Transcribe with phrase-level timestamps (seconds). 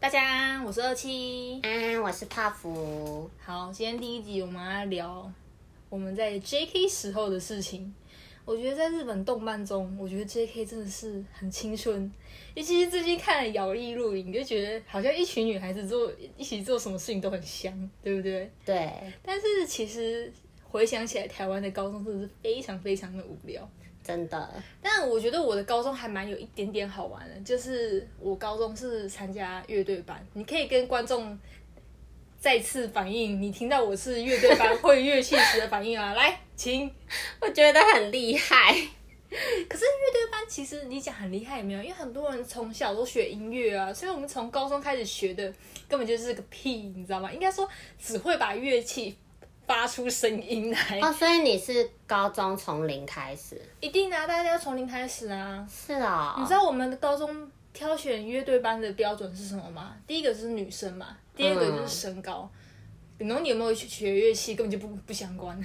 [0.00, 3.28] 大家，我是二七，安安，我是泡芙。
[3.36, 5.28] 好，今天第一集我们来聊
[5.88, 7.92] 我们在 JK 时候的事情。
[8.44, 12.10] 我觉得在日本动漫中，我觉得 JK 真的是很青春。
[12.54, 18.48] 尤其是最近看了《摇曳露营》，就觉得好像一群女孩子做一起做什么事情都很香，对不对？
[18.64, 18.92] 对。
[19.20, 23.68] 但是其实回想起来，台湾的高中真的是非常非常的无聊。
[24.08, 30.26] 真的，但我觉得我的高中还蛮有一点点好玩的，就是我高中是参加乐队班。
[30.32, 31.38] 你可以跟观众
[32.40, 36.14] 再次反映你听到我是乐队班会乐器时的反应啊！
[36.14, 36.90] 来，请，
[37.42, 38.72] 我觉得很厉害。
[39.28, 45.52] 可是乐队班其实你讲很厉害也没有，因为很多人从小都学音乐啊，所以我们从高中开始学的
[45.86, 47.30] 根本就是个屁，你知道吗？
[47.30, 47.68] 应该说
[48.00, 49.18] 只会把乐器。
[49.68, 53.60] 发出声音来哦，所以你是高中从零开始？
[53.80, 55.68] 一定啊，大家要从零开始啊。
[55.70, 59.94] 是啊、哦，你知道我们的高中挑选乐队班的标准是什么吗？
[60.06, 62.50] 第一个是女生嘛，第二个就是身高。
[63.18, 65.62] 然、嗯、后你有没有去学乐器，根本就不不相关。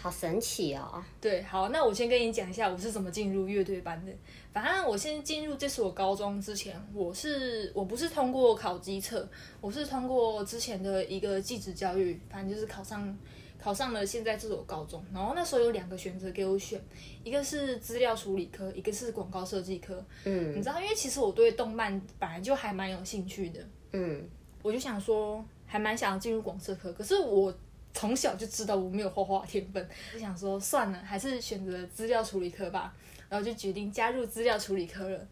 [0.00, 1.02] 好神奇哦！
[1.20, 4.12] 对，好，那我先跟你讲一下我是怎么进入乐队班的。
[4.52, 9.28] 反正我先进入这所高中之前，我是我不是通过考基测，
[9.60, 13.18] 我是通过之前的一个技职教育，反正就是考上
[13.58, 15.04] 考上了现在这所高中。
[15.12, 16.80] 然后那时候有两个选择给我选，
[17.24, 20.00] 一个是资料处理科，一个是广告设计科。
[20.22, 23.60] 嗯，你知道，因为其实我对动漫本来就还蛮有兴趣的。
[23.92, 24.28] 嗯，
[24.62, 27.52] 我就想说，还蛮想要进入广设科，可是我。
[27.98, 32.94] 从小就知道我没有画画天分，就想说算了，还是选择资料处理科吧。
[33.28, 35.26] 然后就决定加入资料处理科了。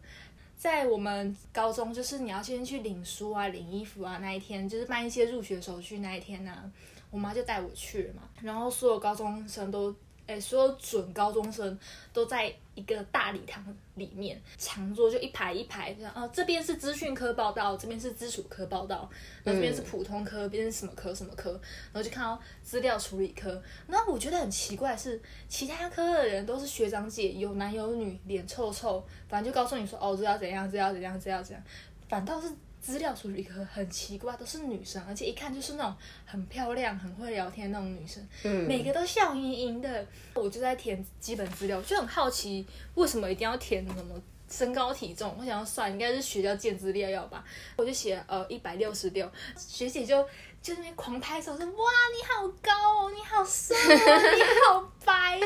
[0.57, 6.69] 在我们高中，就是你要先去领书啊、领衣服啊那一天，就是办一些入学手续那一天呢、啊，
[7.09, 8.23] 我妈就带我去了嘛。
[8.41, 9.95] 然后所有高中生都。
[10.27, 11.79] 哎，所有准高中生
[12.11, 16.13] 都在一个大礼堂里面，长桌就一排一排这样。
[16.15, 19.09] 哦，这边是资讯科报道，这边是基础科报道，
[19.43, 21.51] 那这边是普通科，边是什么科什么科，
[21.91, 23.59] 然后就看到资料处理科。
[23.87, 31.63] 那我觉得很奇怪是，其他科的人都是学长姐，有男有女，脸臭臭，反正就告诉你说，哦，这要怎样，这要怎样，这要怎样，
[32.07, 32.47] 反倒是。
[32.87, 35.93] 资料处理科很奇怪，都是女生，而且一看就是那种
[36.25, 40.07] 很漂亮、很会聊天那种女生，嗯，每个都笑盈盈的。
[40.35, 44.15] 我就在填基本资料，就很好奇为什么一定要填什么
[44.49, 45.35] 身高体重。
[45.37, 47.43] 我想要算，应该是学校建资料要吧，
[47.75, 50.25] 我就写呃一百六十六，学姐就。
[50.61, 55.45] 就那边狂拍手说：“哇，你好高哦，你好瘦哦，你好白哦。”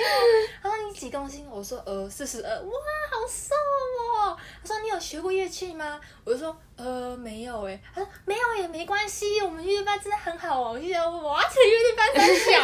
[0.63, 2.71] 他说：“你几公斤？”我说：“呃，四十二。”哇，
[3.11, 4.37] 好瘦哦。
[4.61, 12.59] 他说：“你有学过乐器吗？”我就说：“呃，没有诶。”他说：“没有也没关系，我们乐队班真的很好哦。”我就觉得哇，这乐队班真小，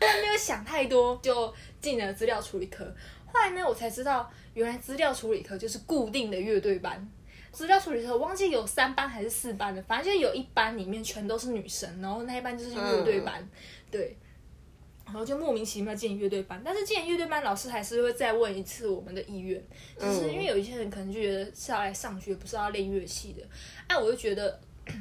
[0.00, 2.84] 但没有想太多，就进了资料处理科。
[3.32, 7.08] 后来呢，我才知道，原来资料处理科就是固定的乐队班。
[7.52, 13.48] 资料处理科，我忘记有三班还是四班的，反正就有一班里面全都是女生，然后那一班就是乐队班，嗯，
[13.90, 14.16] 对，
[15.04, 16.60] 然后就莫名其妙进乐队班。
[16.64, 19.62] 但是进乐队班，老师还是会再问一次我们的意愿，
[20.00, 23.42] 就是因为有一些人可能就觉得是要来上学，不是要练乐器的。
[23.86, 24.58] 哎，我就觉得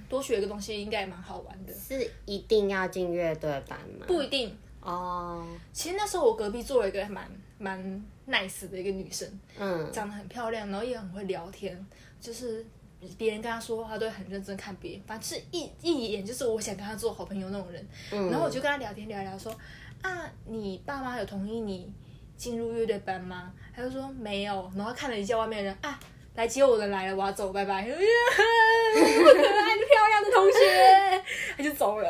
[0.09, 1.73] 多学一个东西应该也蛮好玩的。
[1.73, 4.05] 是一定要进乐队班吗？
[4.05, 5.47] 不一定哦。
[5.71, 7.25] 其实那时候我隔壁坐了一个蛮
[7.57, 9.27] 蛮 nice 的一个女生，
[9.57, 11.85] 嗯，长得很漂亮，然后也很会聊天。
[12.19, 12.65] 就是
[13.17, 17.87] 别人跟她说话都会很认真看别人，反正是一一眼就是我想跟她做好朋友那种人。
[18.11, 19.51] 嗯、然后我就跟她聊天聊一聊，说
[20.01, 21.91] 啊，你爸妈有同意你
[22.37, 23.51] 进入乐队班吗？
[23.75, 24.71] 她就说没有。
[24.75, 25.99] 然后看了一下外面的人啊，
[26.35, 27.83] 来接我的来了，我要走，拜拜。
[27.83, 27.95] 可爱
[28.95, 31.23] 的漂亮的同学，
[31.57, 32.09] 他就走了。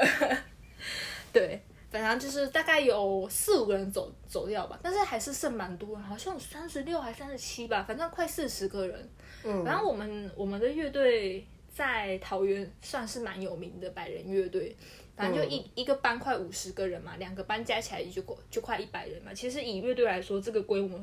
[1.32, 1.62] 对。
[1.92, 9.10] 反正就是大概有四五个人走走掉吧，但是还是剩蛮多人，好像有三十六还三十七吧，反正快四十个人。
[9.44, 14.74] 嗯，然后我们我们的乐队在桃园算是蛮有名的百人乐队，
[15.18, 19.34] 反正就一、嗯、一个班快五十个人嘛，两个班加起来就就快一百人嘛。
[19.34, 20.98] 其实以乐队来说，这个规模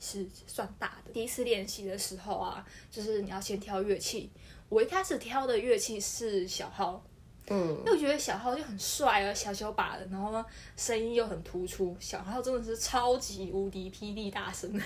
[0.00, 1.12] 是算大的。
[1.12, 4.28] 第一次练习的时候啊，就是你要先挑乐器，
[4.68, 7.04] 我一开始挑的乐器是小号。
[7.48, 10.44] 嗯，因为我觉得小号就很帅啊，小小把的，然后呢，
[10.76, 14.80] 声音又很突出，小号真的是超级无敌霹雳大声，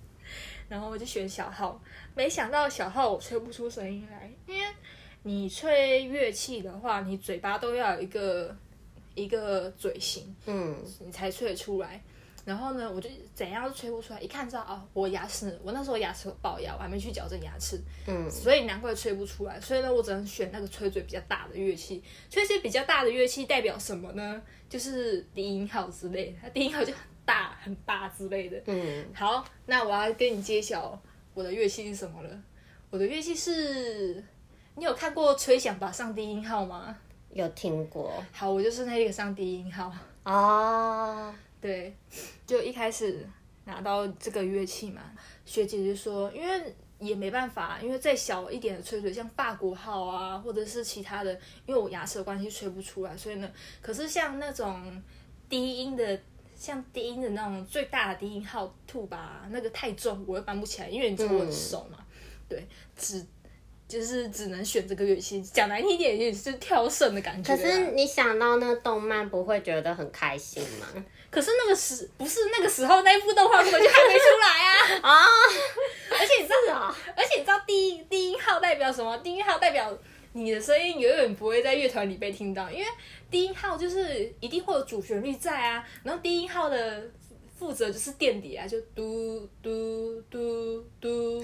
[0.68, 1.80] 然后我就选小号，
[2.14, 4.66] 没想到小号我吹不出声音来，因为
[5.22, 8.54] 你吹乐器的话，你嘴巴都要有一个
[9.14, 12.02] 一个嘴型，嗯，你才吹得出来。
[12.44, 14.20] 然后呢，我就怎样都吹不出来。
[14.20, 19.58] 一看知道哦，我牙齿，我那时候牙齿有龅牙，我还没去矫正牙齿，嗯，所以难怪吹不出来。
[19.60, 22.02] 所以呢，我只能选那个吹嘴比较大的乐器。
[22.28, 24.42] 吹些比较大的乐器代表什么呢？
[24.68, 28.60] 就是低音号之类的，它低音号就很大很大之类的。
[28.66, 31.00] 嗯，好，那我要跟你揭晓
[31.32, 32.42] 我的乐器是什么了。
[32.90, 34.22] 我的乐器是
[34.76, 36.96] 你有看过吹响吧上低音号吗？
[37.32, 38.12] 有听过。
[38.32, 39.92] 好，我就是那个上低音号。
[40.24, 41.96] 哦，对，
[42.46, 43.26] 就一开始
[43.64, 45.02] 拿到这个乐器嘛，
[45.44, 51.32] 学姐就说，因为也没办法，因为再小一点的吹嘴，像法国号啊，或者是其他的，
[51.66, 53.50] 因为我牙齿的关系吹不出来，所以呢，
[53.80, 55.02] 可是像那种
[55.48, 56.20] 低音的，
[56.54, 62.06] 像低音的那种最大的低音号吐吧，那个太重，我又搬不起来，因为你知道我的手嘛，嗯、
[62.48, 63.24] 对，只。
[63.86, 67.54] 就是只能选这个乐器，讲难听一点，也是挑剩的感觉。
[67.54, 70.86] 可是你想到那动漫，不会觉得很开心吗？
[71.34, 75.10] 可是那个时不是那个时候，那一部动画根本就还没出来啊！
[75.10, 75.26] 啊！
[76.18, 79.16] 而且你知道，哦、而且你知道低音低音号代表什么？
[79.18, 79.98] 低音号代表
[80.32, 82.86] 你的声音永远不会在乐团里被听到，因为
[83.30, 87.10] 低音号就是一定会有主旋律在啊，然后低音号的。
[87.56, 91.40] 负责就是垫底啊，就嘟嘟嘟嘟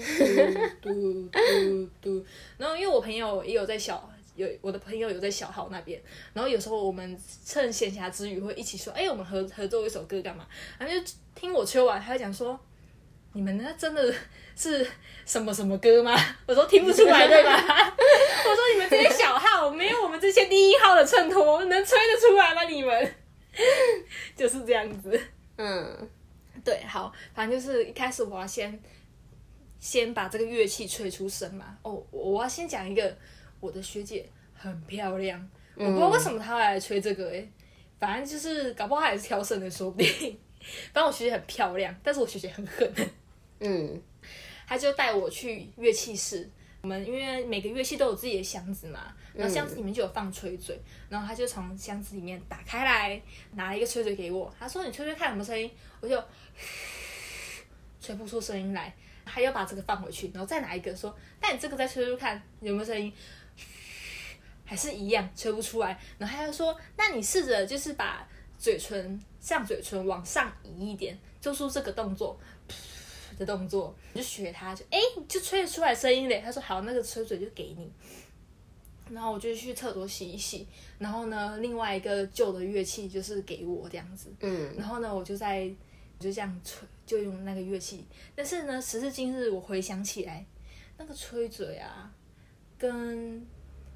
[0.81, 2.25] 嘟嘟嘟嘟。
[2.57, 4.07] 然后因为我朋友也有在小，
[4.41, 6.01] 有我的朋友有在小号那边，
[6.33, 10.47] 然后有时候我们趁闲暇之余会一起说，哎，我们合合作一首歌干嘛？
[10.77, 12.59] 然后就听我吹完，他会讲说，
[13.33, 14.13] 你们那真的
[14.55, 14.85] 是
[15.25, 16.15] 什么什么歌吗？
[16.47, 17.95] 我说听不出来对吧？
[18.43, 22.63] 我说你们这些小号没有我们这些第一号的衬托，能吹得出来吗？
[22.63, 23.15] 你们
[24.35, 25.19] 就是这样子。
[25.57, 26.09] 嗯，
[26.63, 28.81] 对，好，反正就是一开始我要先
[29.79, 31.77] 先把这个乐器吹出声嘛。
[31.83, 33.15] 哦，我要先讲一个，
[33.61, 35.39] 我的学姐很漂亮，
[35.77, 37.49] 嗯、我不知道为什么她会来吹这个诶，
[37.97, 40.37] 反正就是搞不好她也是挑剩的，说不定。
[40.91, 42.93] 反正我学姐很漂亮，但是我学姐很狠。
[43.59, 44.01] 嗯，
[44.67, 46.49] 她就带我去乐器室。
[46.81, 53.21] 我们因为每个乐器都有自己的箱子嘛，然后箱子里面就有放吹嘴，嗯、然后他就从箱子里面打开来，
[53.53, 55.69] 拿了一个吹嘴给我，他说：“你吹吹看什么声音？”
[56.01, 56.19] 我就
[58.01, 58.91] 吹不出声音来，
[59.23, 63.13] 他又把这个放回去，然后再拿一个说：“那你这个再吹吹看有没有声音？”
[64.71, 68.25] 还是一样吹不出来，然后他就说：“那你试着就是把
[68.57, 72.39] 嘴唇上嘴唇往上移一点，做出这个动作。”
[73.37, 76.41] 的动作，你就学他，就哎、欸，就吹得出来声音嘞。
[76.41, 77.91] 他说好，那个吹嘴就给你。
[79.09, 80.65] 然后我就去厕所洗一洗。
[80.99, 84.31] 然后呢，另外一个旧的乐器就是给我这样子。
[84.39, 84.73] 嗯。
[84.77, 85.67] 然后呢，我就在
[86.17, 88.05] 就这样吹，就用那个乐器。
[88.35, 90.45] 但是呢，时至今日，我回想起来，
[90.97, 92.13] 那个吹嘴啊，
[92.77, 93.43] 跟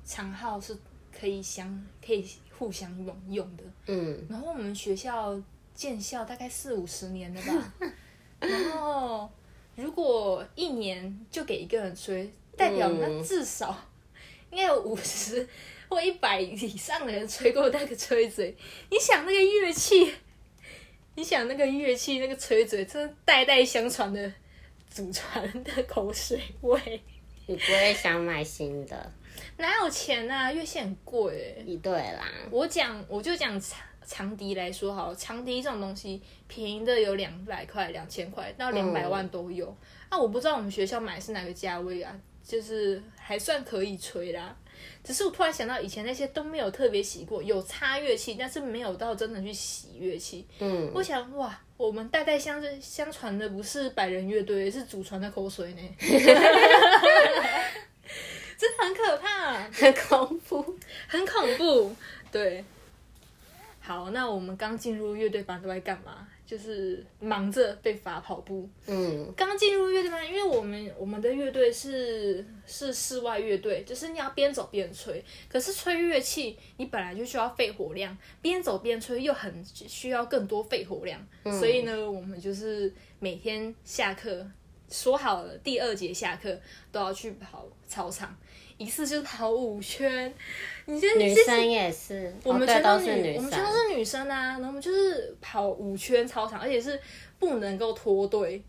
[0.05, 0.77] 长号是
[1.11, 2.25] 可以相可以
[2.57, 3.63] 互相用用的。
[3.87, 4.25] 嗯。
[4.29, 5.37] 然后我们学校
[5.73, 7.73] 建校大概四五十年了吧。
[8.39, 9.29] 然后，
[9.75, 13.75] 如果一年就给一个人吹，代表那至少
[14.51, 15.47] 应该有五十
[15.89, 18.55] 或一百以上的人吹过那个吹嘴。
[18.91, 20.13] 你想那个乐器，
[21.15, 24.31] 你想那个乐器那个吹嘴，真的代代相传的
[24.89, 27.01] 祖传的口水味。
[27.47, 29.11] 你不会想买新的？
[29.57, 30.51] 哪有钱啊？
[30.51, 31.77] 乐器很贵诶。
[31.77, 33.59] 对啦，我讲我就讲。
[33.59, 39.65] 长长笛来说好，长笛这种东西便宜的有两百块、两千块到两百万都有。
[39.65, 39.77] 嗯、
[40.09, 44.55] 啊，我不知道我们学校买是哪个价位啊，就是还算可以吹啦。
[45.03, 50.45] 只是我突然想到，以前那些都没有特别洗过，有擦乐器，但是没有到真的去洗乐器。
[50.59, 55.81] 嗯，我想哇，我们代代相相传的不是百人乐队，是祖传的口水呢，
[58.57, 61.95] 真的很可怕，很恐怖，很恐怖，
[62.31, 62.63] 对。
[63.81, 66.27] 好，那我们刚进入乐队班都在干嘛？
[66.43, 68.67] 就是忙着被罚跑步。
[68.87, 75.23] 嗯，刚进入乐队班，因为我们我们的乐队是是室外乐队，就是你要边走边吹。
[75.47, 81.23] 可是吹乐器，你本来就需要肺活量，边走边吹又很需要更多肺活量。
[81.43, 84.45] 嗯，所以呢，我们就是每天下课
[84.89, 86.59] 说好了，第二节下课
[86.91, 88.35] 都要去跑操场。
[88.77, 90.33] 一次就跑五圈，
[90.85, 94.47] 你觉得女生也是，我们全都是女，我们全都是女生啊。
[94.47, 96.99] 然后我们就是跑五圈操场，而且是
[97.39, 98.61] 不能够脱队，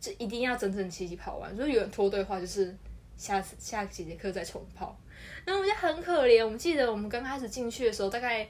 [0.00, 1.48] 就一定要整整齐齐跑完。
[1.52, 2.76] 如果有人脱队的话，就是
[3.16, 4.98] 下次下几节课再重跑。
[5.44, 6.44] 然后我们就很可怜。
[6.44, 8.48] 我们记得我们刚开始进去的时候，大概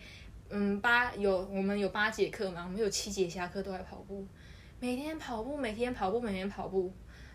[0.49, 4.26] 嗯八有我们有八节课嘛，我们有七节下课都在跑步，
[4.81, 6.90] 每天跑步，每天跑步，每天跑步，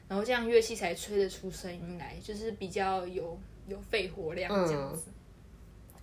[0.07, 3.39] 然后这样乐器才吹得出声音来，就是比较有。
[3.67, 5.13] 有肺活量这样子，嗯、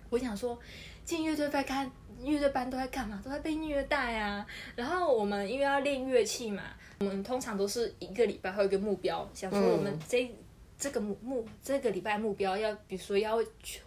[0.09, 0.57] 我想说，
[1.03, 1.91] 进乐队班看
[2.23, 3.21] 乐队班都在干嘛？
[3.23, 4.45] 都在被虐待啊！
[4.75, 6.63] 然后我们因为要练乐器嘛，
[6.99, 10.35] 我们通常都是一个礼拜会有一个目标，想说我们这、嗯、
[10.77, 13.37] 这个目目这个礼拜目标要，比如说要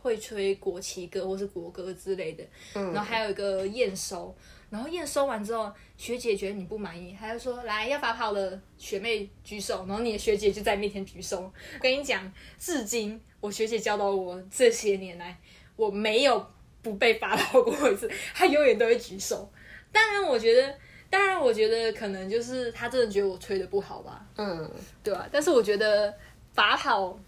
[0.02, 2.44] 会吹国旗歌或是国歌之类的，
[2.74, 4.34] 嗯、然后还有一个验收。
[4.70, 11.40] 然后验收完之后，学姐觉得你不满意，她就说：“来，要罚跑的学妹举手。”然后你的学姐就在面前举手。
[11.40, 15.38] 我跟你讲，至今我学姐教导我这些年来，
[15.76, 16.44] 我没有
[16.82, 19.50] 不被罚到过一次，她永远都会举手。
[19.92, 20.74] 当然，我觉得，
[21.08, 24.70] 当然，我觉得可能就是她真的觉得我吹的不好吧，嗯，
[25.02, 25.28] 对吧、啊？
[25.30, 26.12] 但是我觉得
[26.52, 27.18] 罚跑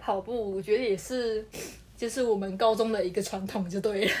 [0.00, 1.46] 跑步，我觉得也是，
[1.96, 4.12] 就是我们高中的一个传统，就对了。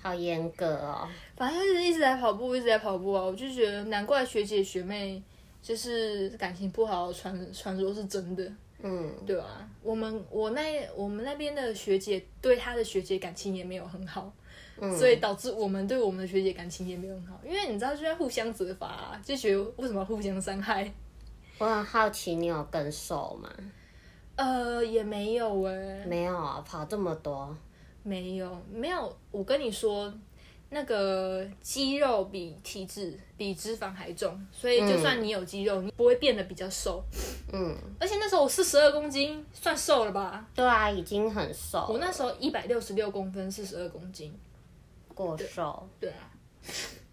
[0.00, 3.24] 好严格哦，反正就是一直在跑步，一直在跑步啊！
[3.24, 5.20] 我就觉得难怪学姐学妹
[5.60, 8.44] 就是感情不好，传传说是真的，
[8.80, 9.68] 嗯，对吧、啊？
[9.82, 14.32] 我们我那我们那边的学姐对她的学姐感情也没有很好，
[14.78, 20.92] 嗯，所以导致我们对我们的学姐感情也没有很好，因为你知道就在互相责罚、啊，就觉得为什么互相伤害？
[21.58, 23.50] 我很好奇，你有更瘦吗？
[24.36, 27.56] 呃，也没有哎、欸，没有啊，跑这么多。
[28.04, 30.10] 没有没有，我跟你说，
[30.70, 37.02] 那个肌肉比体脂比脂肪还重，所以就算你有肌肉，嗯、你不会变得比较瘦。
[37.52, 40.46] 嗯，而且那时候我四十二公斤，算瘦了吧？
[40.54, 41.86] 对啊，已经很瘦。
[41.88, 44.34] 我那时候一百六十六公分，四十二公斤，
[45.14, 45.88] 过瘦。
[45.98, 46.10] 對。
[46.10, 46.30] 对啊。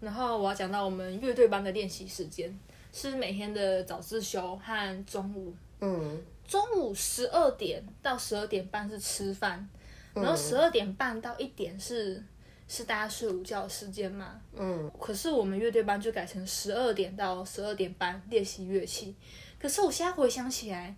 [0.00, 2.58] 然后我要讲到我们乐队班的练习时间，
[2.92, 5.54] 是每天的早自修和中午。
[5.80, 6.22] 嗯。
[6.46, 9.68] 中午十二点到十二点半是吃饭。
[10.14, 12.24] 然后十二点半到一点是
[12.68, 19.14] 是大家睡午觉的时间嘛，嗯，可是我们乐队班就改成十二点到十二点半练习乐器。
[19.58, 20.96] 可是我现在回想起来，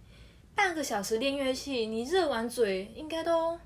[0.55, 3.59] 半个小时练乐器，你热完嘴应该都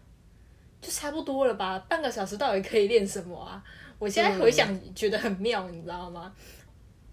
[0.81, 1.79] 就差不多了吧？
[1.89, 3.63] 半个小时到底可以练什么啊？
[3.99, 6.35] 我现在回想觉得很妙，你知道吗？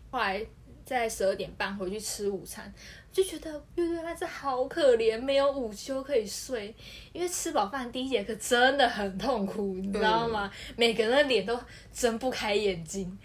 [0.09, 0.43] 后来
[0.83, 2.73] 在十二点半回去吃午餐。
[3.11, 6.73] 就觉得乐队班是好可怜，没有午休可以睡，
[7.11, 10.51] 因为吃饱饭第一节课真的很痛苦，你知道吗？
[10.69, 11.59] 嗯、每个人的脸都
[11.91, 13.17] 睁不开眼睛，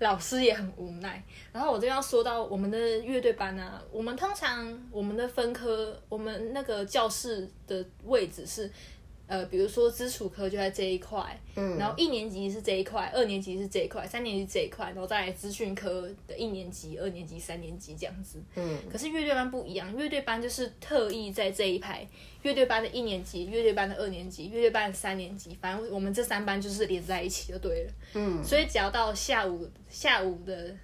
[0.00, 1.22] 老师也很无奈。
[1.52, 8.70] 然后我这边要说到我们的乐队班啊，我们通常我们的分科，我们那个教室的位置是。
[9.28, 18.78] 呃，比如说基础科就在这一块，嗯，然后一年级是这一块，二年级是这一块，三年级这一块，然后再来资讯科的一年级、二年级、三年级这样子，嗯。
[18.90, 22.08] 可是乐队班不一样，乐队班就是特意在这一排，
[22.42, 28.42] 乐队班的一年级、乐队班的二年级、乐队班的三年级，反正我们这三班就是连在一起就对了，嗯。
[28.42, 30.74] 所以只要到下午下午的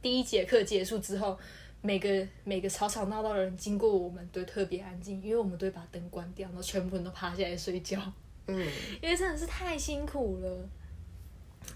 [0.00, 1.36] 第一节课结束之后。
[1.82, 8.00] 每个每个吵吵闹闹的人经过我们都特别安静，因为我们都会把灯关掉，然后全部人都趴下来睡觉。
[8.46, 8.56] 嗯，
[9.02, 10.68] 因为真的是太辛苦了。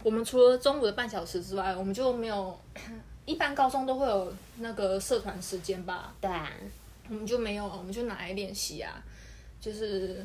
[0.03, 2.59] 我们除了中午的半小时之外，我们就没有。
[3.27, 6.15] 一般高中都会有那个社团时间吧？
[6.21, 6.49] 对啊，
[7.09, 9.05] 我们就没有，我们就拿来练习啊，
[9.61, 10.25] 就是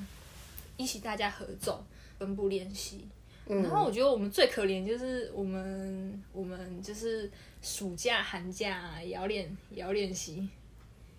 [0.78, 1.84] 一起大家合奏，
[2.20, 3.08] 分部练习。
[3.60, 7.30] 然后我觉得我们最可怜就是我们我们就是
[7.62, 10.48] 暑假寒假也要练也要练习，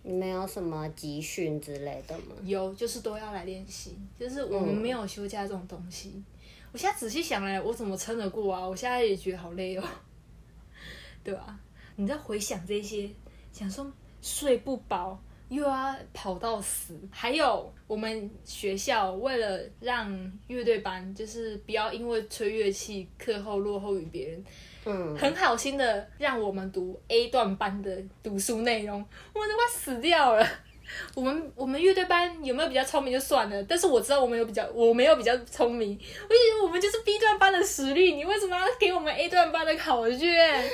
[0.03, 2.35] 你们有什么集训之类的吗？
[2.43, 6.13] 有，就是都要来练习，就是我们没有休假这种东西。
[6.15, 6.25] 嗯、
[6.73, 8.67] 我现在仔细想来，我怎么撑得过啊？
[8.67, 9.85] 我现在也觉得好累哦，
[11.23, 11.61] 对吧？
[11.97, 13.11] 你在回想这些，
[13.53, 15.23] 想说睡不饱。
[15.53, 24.45] 又要跑到死，还有我们学校为了让乐队班就是不要因为吹乐器课后落后于别人，
[24.87, 29.05] 嗯，很好心的让我们读 A 段班的读书内容，
[29.35, 30.45] 我们都快死掉了。
[31.15, 40.65] 我们我们乐队班有没有比较聪明就算了，但是我知道我们有比较，我没有比较聪明，我觉得我们就是 B 段班的实力，你为什么要给我们 A 段班的考卷？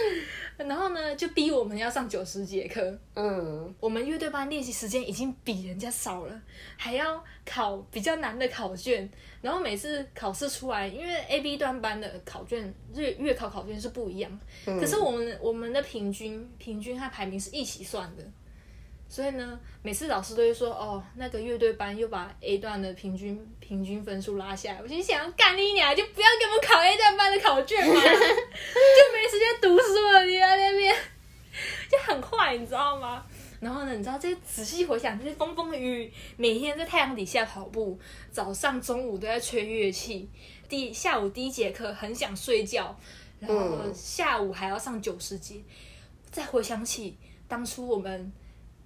[0.58, 2.98] 然后呢，就逼我们要上九十节课。
[3.14, 6.42] 嗯，我们乐队班练习时间已经比人家少了，
[6.76, 9.08] 还要考比较难的考卷。
[9.40, 18.24] 然后每次考试出来，因为 A、B 段班的考卷月月考考卷是不一样，嗯、可是我们我们的平均平均和排名是一起算的。
[19.10, 30.94] 所以呢，每次老师都会说：“哦，那个乐队班又把 A 段的平均平均分数拉下来。”我心想：“干你娘，就不要给我们考 A 段班的考卷嘛， 就没时间读书了。”你在那边
[31.90, 33.24] 就很坏，你知道吗？
[33.60, 37.98] 然后呢，你知道这些仔细回想，这些风风雨雨，每天在太阳底下跑步，
[38.30, 40.28] 早上、中午都在吹乐器，
[40.68, 42.94] 第下午第一节课很想睡觉，
[43.40, 45.62] 然后下午还要上九十节。
[46.30, 47.16] 再回想起
[47.48, 48.30] 当初我们。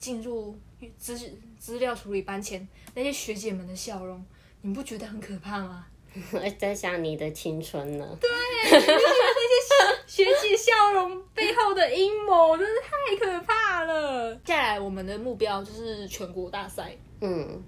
[0.02, 0.52] 进入
[0.99, 1.16] 资
[1.61, 4.21] 资料处理班前，那些学姐们的笑容，
[4.62, 5.87] 你不觉得很可怕吗？
[6.32, 8.18] 我 在想你的青春呢。
[8.21, 8.28] 对，
[8.68, 14.35] 那些学姐笑容背后的阴谋，真是太可怕了。
[14.44, 16.97] 接下来我们的目标就是全国大赛。
[17.21, 17.62] 嗯，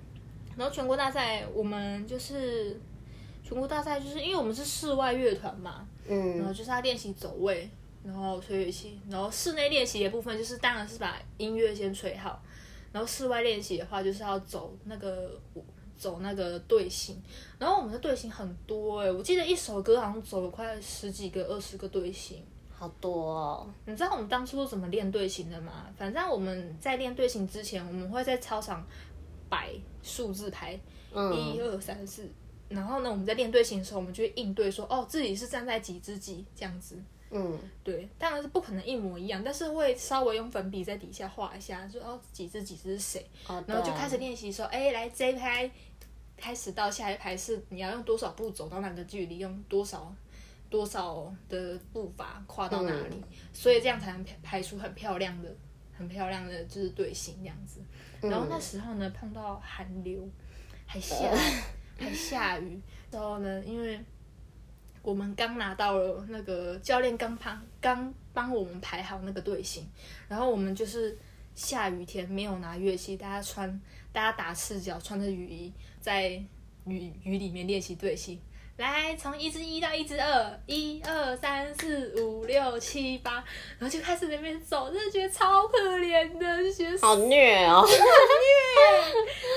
[0.57, 2.79] 然后全国大赛我们就是
[3.45, 7.71] 全国大赛，就是因为我们是室外乐团嘛，嗯，然后就是要练习走位。
[8.05, 12.43] 然后吹乐器，然后室内练习的部分就是，当然是把音乐先吹好，
[12.93, 15.41] 然后室外练习的话就是要走那个
[15.97, 17.21] 走那个队形，
[17.59, 23.67] 然后我们的队形很多哎、欸，我记得一首歌好像走了快十几个、二十个队形，好多哦。
[23.87, 25.87] 你知道我们当初怎么练队形的吗？
[25.97, 28.87] 反正我们在练队形之前，我们会在操场
[29.49, 29.71] 摆
[30.03, 30.79] 数字牌，
[31.13, 32.29] 一二三四，
[32.69, 36.99] 然后呢，我们在练队形的时候，我们就会应对说，哦，自己是站在几之几这样子。
[37.31, 45.69] 嗯，对，当然是不可能一模一样，但是会稍微用粉笔在底下画一下，说哦几只几只是谁，哦、然后就开始练习说，哎，来这一排
[46.37, 50.15] 开始到下一排是你要用多少步走到哪个距离，用多少
[50.71, 55.53] 多少的步伐跨到哪里，嗯、所以这样才能排出很漂亮的、
[55.93, 57.81] 很漂亮的就是队形这样子。
[58.21, 60.29] 然后那时候呢，碰到寒流，
[60.87, 61.17] 还下
[61.99, 63.99] 还下雨，然后呢，因为。
[65.05, 69.87] 我们刚拿到了那个教练刚帮刚帮我们排好那个队形，
[70.27, 71.17] 然后我们就是
[71.55, 73.81] 下雨天没有拿乐器，大家穿
[74.13, 76.31] 大家打赤脚穿着雨衣在
[76.87, 78.41] 雨雨里面练习队形。
[78.77, 83.35] 来，从一至一到一至二，一二三四五六七八，
[83.79, 87.97] 然后就开始在那边走，真的觉得超可怜的，就觉得好虐哦，好虐。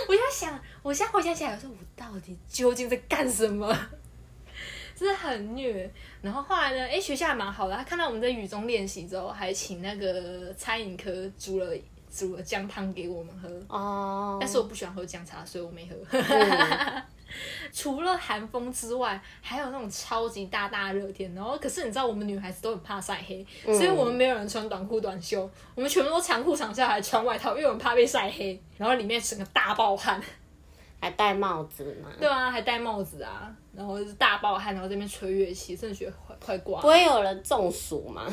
[0.08, 3.76] 我在想，我现在回想起来，我说我到底究竟在干什么？
[4.98, 5.88] 真的很虐，
[6.24, 6.88] 然后后来呢？
[6.88, 11.68] 哎，学校还蛮好的，他看到我们在雨中练习之后，还请那个餐饮科煮了
[12.10, 13.48] 煮了姜汤给我们喝。
[13.70, 14.32] 哦。
[14.34, 14.42] Oh.
[14.42, 15.96] 但是我不喜欢喝姜茶，所以我没喝。
[16.18, 17.04] Oh.
[17.72, 21.32] 除了寒风之外，还有那种超级大大热天。
[21.36, 28.60] 然后，可是你知道，我们女孩子都很怕晒黑，所以我们没有人穿短裤短袖，我们全部都长裤长袖，还穿外套，因为我们怕被晒黑。
[28.78, 30.20] 然后里面整个大爆汗。
[31.00, 32.10] 还戴帽子嘛？
[32.20, 36.82] 对啊，还戴帽子啊，然后就是大暴汗，然后这边吹乐器，真的觉得快快挂。
[36.82, 38.28] 不会有人中暑吗？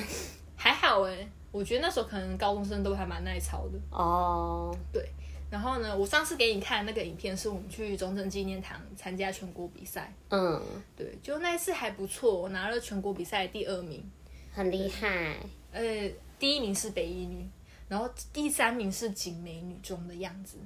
[0.56, 3.78] 还好哎、欸，我觉得那时候可能高中生都还蛮耐操的。
[3.90, 4.78] 哦，oh.
[4.92, 5.08] 对。
[5.50, 10.12] 然后呢，我上次给你看那个影片，是我们去中正纪念堂参加全国比赛。
[10.30, 10.60] 嗯，
[10.96, 14.10] 对，就那一次还不错，我拿了全国比赛第二名，
[14.52, 15.36] 很厉害。
[15.70, 17.48] 呃，第一名是北一女，
[17.88, 20.56] 然后第三名是景美女中的样子。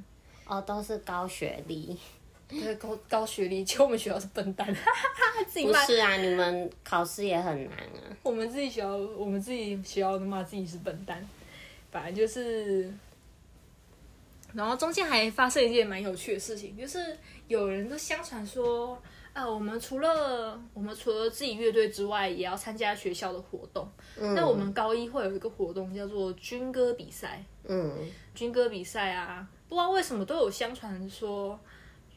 [0.48, 1.96] 哦，都是高学历，
[2.48, 8.16] 对，高高学历，就我们学校是笨蛋，哈哈，自己不是啊，你们考试也很难啊。
[8.22, 11.22] 我们自己学校，我们自己学校都骂自己是笨蛋，
[11.90, 12.92] 反正就是，
[14.54, 19.00] 然后中间还发生一件蛮有趣的事情，就是有人都相传说。
[19.34, 23.88] 啊，我们除了我们除了自己乐队之外，也要参加学校的活动。
[24.16, 27.44] 那、嗯、我们高一会有一个活动叫做军歌比赛。
[27.62, 27.94] 嗯，
[28.34, 31.58] 军歌比赛啊，不知道为什么都有相传说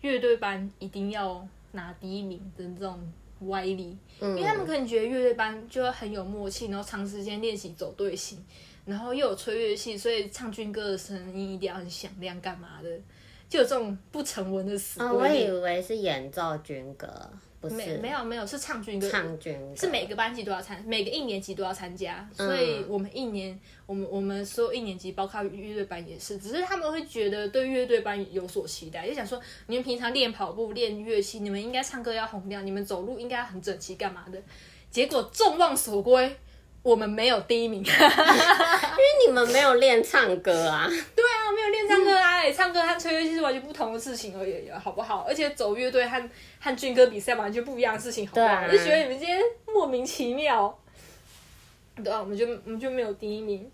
[0.02, 3.00] 乐队班一定要拿第一名的这种
[3.42, 3.98] 歪理。
[4.20, 8.44] 嗯，因为他们可能觉得乐队班就很有默契，然后长时间练习走队形，
[8.86, 12.90] 然后又有吹乐器，所以唱军歌的声音一定要很响亮，干嘛的？
[13.50, 17.08] 就有这种不成文的死规、哦、我以为是演奏军歌，
[17.62, 17.76] 不是？
[17.76, 34.42] 没没有没有是唱军歌，唱军歌是每个班级都要参，每个一年级都要参加，所以我们一年，我们我们所有一年级，包括乐队班也是，只是他们会觉得对乐队班有所期待，就想说你们平常练跑步、练乐器，你们应该唱歌要洪亮，你们走路应该很整齐，干嘛的？
[34.90, 36.36] 结果众望所归。
[36.84, 40.88] 我们没有第一名， 因为你们没有练唱歌啊。
[41.16, 45.26] 对啊，没有练唱歌啊，嗯、唱歌和吹乐器是完全不同的事情而已，好不好？
[45.28, 48.48] 而且走乐队和和军歌比赛完全不一样的事情，好不好？
[48.48, 50.76] 啊、我就觉得你们今天莫名其妙。
[52.04, 53.70] 对啊，我们就我们就没有第一名。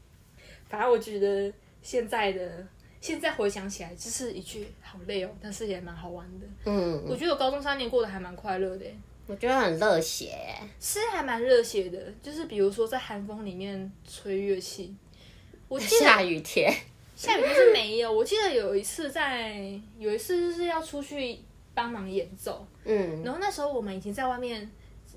[0.68, 1.50] 反正我觉得
[1.82, 2.66] 现在的
[3.00, 6.46] 现在回想起来，就是一句好累哦，但是也蛮好玩的。
[6.66, 8.86] 嗯，我觉得我高中三年过得还蛮快乐的。
[9.28, 10.36] 我觉得很热血，
[10.80, 12.00] 是还蛮热血的。
[12.24, 14.96] 就是比如说在寒风里面吹乐器，
[15.68, 16.74] 我记得下雨天，
[17.16, 18.12] 下雨天是没有。
[18.12, 21.40] 我记得有一次在有一次就是要出去
[21.74, 24.72] 帮忙演奏，嗯，然后那时候我们已经在外面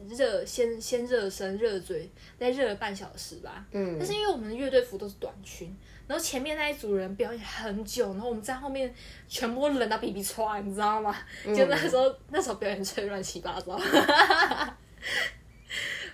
[0.09, 5.75] 热先先热身热嘴，再热了半小时吧，嗯，但是因为我们的乐队服都是短裙。
[6.11, 8.93] 然后前面那一组人表演很久，然后我们在后面
[9.29, 11.15] 全部冷到皮皮剉，你知道吗？
[11.47, 13.81] 嗯、就那时候，那时候表演吹乱七八糟，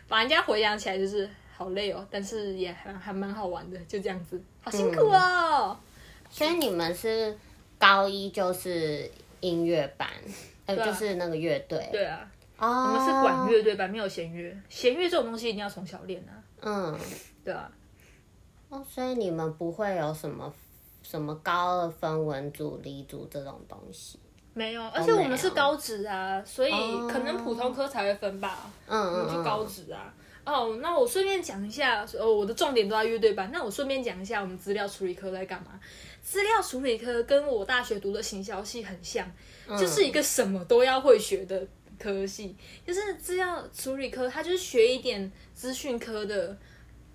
[0.07, 5.75] 把人家回想起来就是好累哦，但是也还还蛮好玩的，就这样子，好辛苦哦。
[5.75, 5.77] 嗯、
[6.29, 7.35] 所以你们是
[7.79, 10.07] 高一就是音乐班，
[10.67, 11.89] 呃，就是那个乐队。
[11.91, 16.37] 对啊，哦，我们是管乐队吧，没有弦乐，弦乐这种东西一定要从小练啊。
[16.61, 17.01] 嗯，
[17.43, 17.73] 对啊。
[18.69, 20.53] 哦，所以你们不会有什么
[21.03, 24.19] 什么高二分文组、理组这种东西？
[24.55, 26.73] 没有，而且我们是高职啊，所以
[27.09, 28.71] 可能普通科才会分吧。
[28.87, 30.13] 嗯嗯，我们就高职啊。
[30.47, 33.51] 哦，那我顺便讲一下，哦，我的重点都在乐队班。
[33.53, 35.79] 那我顺便讲一下，我们资料处理科在干嘛？
[36.23, 39.31] 资料处理科跟我大学读的行销系很像，
[39.69, 41.67] 嗯、就是一个什么都要会学的
[41.99, 42.57] 科系。
[42.87, 46.57] 就是资料处理科，它就是学一点资讯科的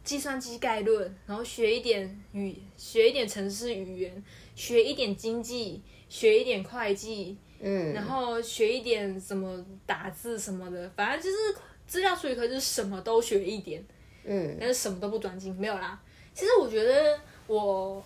[0.03, 4.23] 计算机概论，然后学一点语，学一点城市语言，
[4.55, 13.83] 学一点经济，学一点会计，嗯，然后学一点什么打字什么的，反正就是资料处理科就是什么都学一点，
[14.23, 16.01] 嗯，但是什么都不专精，没有啦。
[16.33, 18.03] 其实我觉得我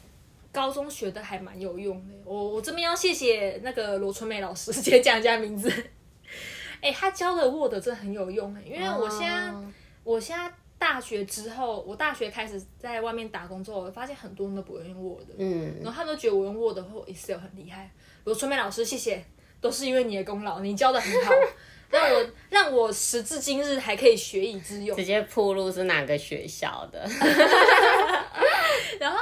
[0.51, 5.71] 高中学的还蛮有用的，我我这边要谢谢那个罗春梅老师，直接讲一下名字。
[6.81, 9.63] 哎、欸，他教的 Word 真的很有用哎，因为我现在、oh.
[10.03, 17.91] 我现在大学之后，我大学开始在外面打工之后，我发现很多人都不会用 Word，嗯，然后他们都觉得我用 Word 或 Excel 很厉害。
[18.23, 19.23] 罗春梅老师，谢谢，
[19.61, 21.31] 都是因为你的功劳，你教的很好，
[21.89, 24.97] 让我让我时至今日还可以学以致用。
[24.97, 26.99] 直接铺路是哪个学校的？
[28.99, 29.19] 然后，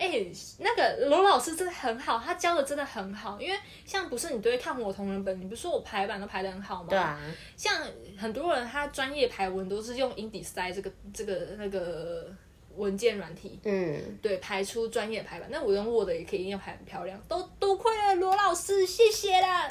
[0.00, 3.40] 哎、欸，那个罗老师真的很好，他教的真的很好。
[3.40, 6.88] 因为像不是你都会看我同人本，你不是说我排版都排的很好吗？
[6.88, 7.20] 对啊。
[7.56, 7.80] 像
[8.16, 12.34] 很多人他专业排文都是用 InDesign 这个这个那个。
[12.76, 15.48] 文件软体，嗯，对，排出专业排版。
[15.50, 17.20] 那我用 Word 也可以，一定要排很漂亮。
[17.26, 19.68] 都多亏了罗老师，谢谢啦。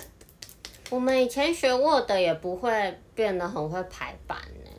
[0.89, 4.69] 我们以前学 Word 也不会变得很会排版呢。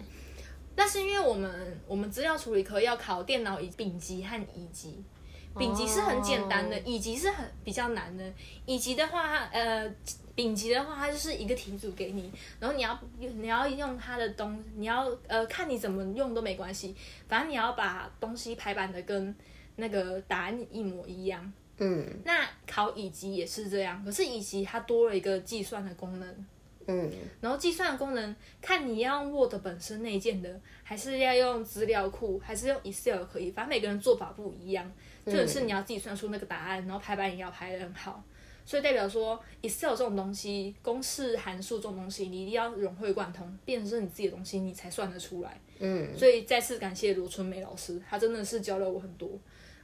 [0.77, 5.03] 那是因为我们我们资料处理科要考电脑乙丙级和乙级，
[5.59, 8.33] 丙级是很简单的，乙级是很比较难的。
[8.67, 9.93] 乙级的话，呃。
[10.33, 16.97] 丙级的话，它就是一个题组给你，然后你要你要用它的东，你要呃看你怎么用都没关系，
[17.29, 19.35] 反正你要把东西排版的跟
[19.77, 21.53] 那个答案一模一样。
[21.77, 26.47] 嗯，那考乙级也是这样，可是乙级它多了一个计算的功能。
[26.87, 34.91] 嗯，然后计算的功能看你要用 Word 本身内建的，还是要用资料库，还是用 Excel 可以，反正每个人做法不一样，
[35.27, 38.23] 就是你要自己算出那个答案，然后排版也要排得很好。
[38.65, 45.61] 所以代表说，Excel 这种东西，公式、函数这种东西，你一定要融会贯通，变成是你自己的东西，你才算得出来。
[45.79, 46.17] 嗯。
[46.17, 49.29] 所以再次感谢罗春梅老师，她真的是教了我很多。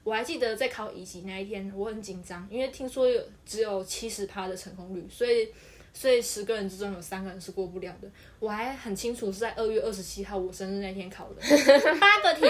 [0.05, 5.49] 我还记得在考乙级那一天，我很紧张，因为听说有只有七十趴的成功率，所以。
[5.97, 8.09] 所以十个人之中有三个人是过不了的。
[8.39, 11.37] 我还很清楚是在二月二十七号我生日那天考的。
[11.99, 12.45] 八个题，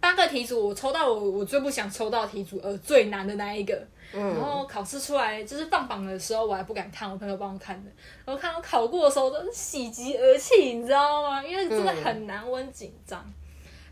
[0.00, 3.86] 八个题组，我抽到我我最不想抽到题组，呃，最难的那一个。
[4.12, 4.20] 嗯。
[4.34, 7.90] 然后考试出来就是放榜的时候，我还不敢看，我朋友帮我看的。
[8.24, 11.40] 然后看到考过的时候，都是喜极而泣，你知道吗？
[11.44, 13.24] 因为真的很难，我很紧张。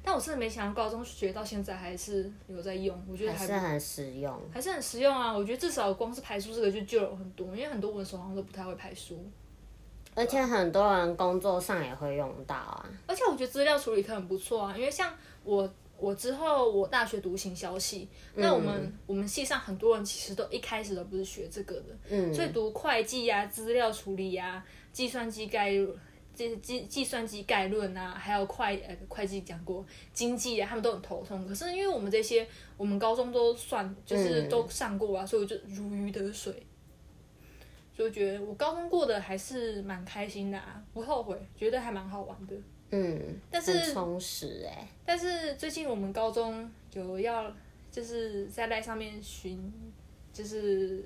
[0.06, 5.36] 但我真的没想到，高中学到现在还是有在用，我觉得还，还是很实用，还是很实用啊！
[5.36, 9.18] 我觉得至少光是排书这个就救了我很多，因为很多文手好像都不太会排书，
[10.14, 12.88] 而且很多人工作上也会用到啊。
[13.08, 25.72] 而且我觉得资料处理课很不错啊，因为像我，我之后我大学读行销系，那我们、嗯、我们系上很多人其实都一开始都不是学这个的，嗯，所以读会计啊、资料处理呀、啊、计算机概
[26.36, 26.38] 论。
[26.38, 31.46] 这计计算机概论啊，还有会呃会计讲过经济啊，他们都很头痛。
[31.46, 32.46] 可是因为我们这些，
[32.76, 36.52] 我们高中都算就是都上过啊，嗯、所以我就如鱼得水。
[37.96, 42.54] 所以我觉得我高中过得还是蛮开心的啊，不后悔，觉得还蛮好玩的。
[42.90, 43.18] 嗯，
[43.50, 44.88] 但是很充实哎、欸。
[45.06, 47.50] 但是最近我们高中有要
[47.90, 49.72] 就是在赖上面寻，
[50.32, 51.02] 就是。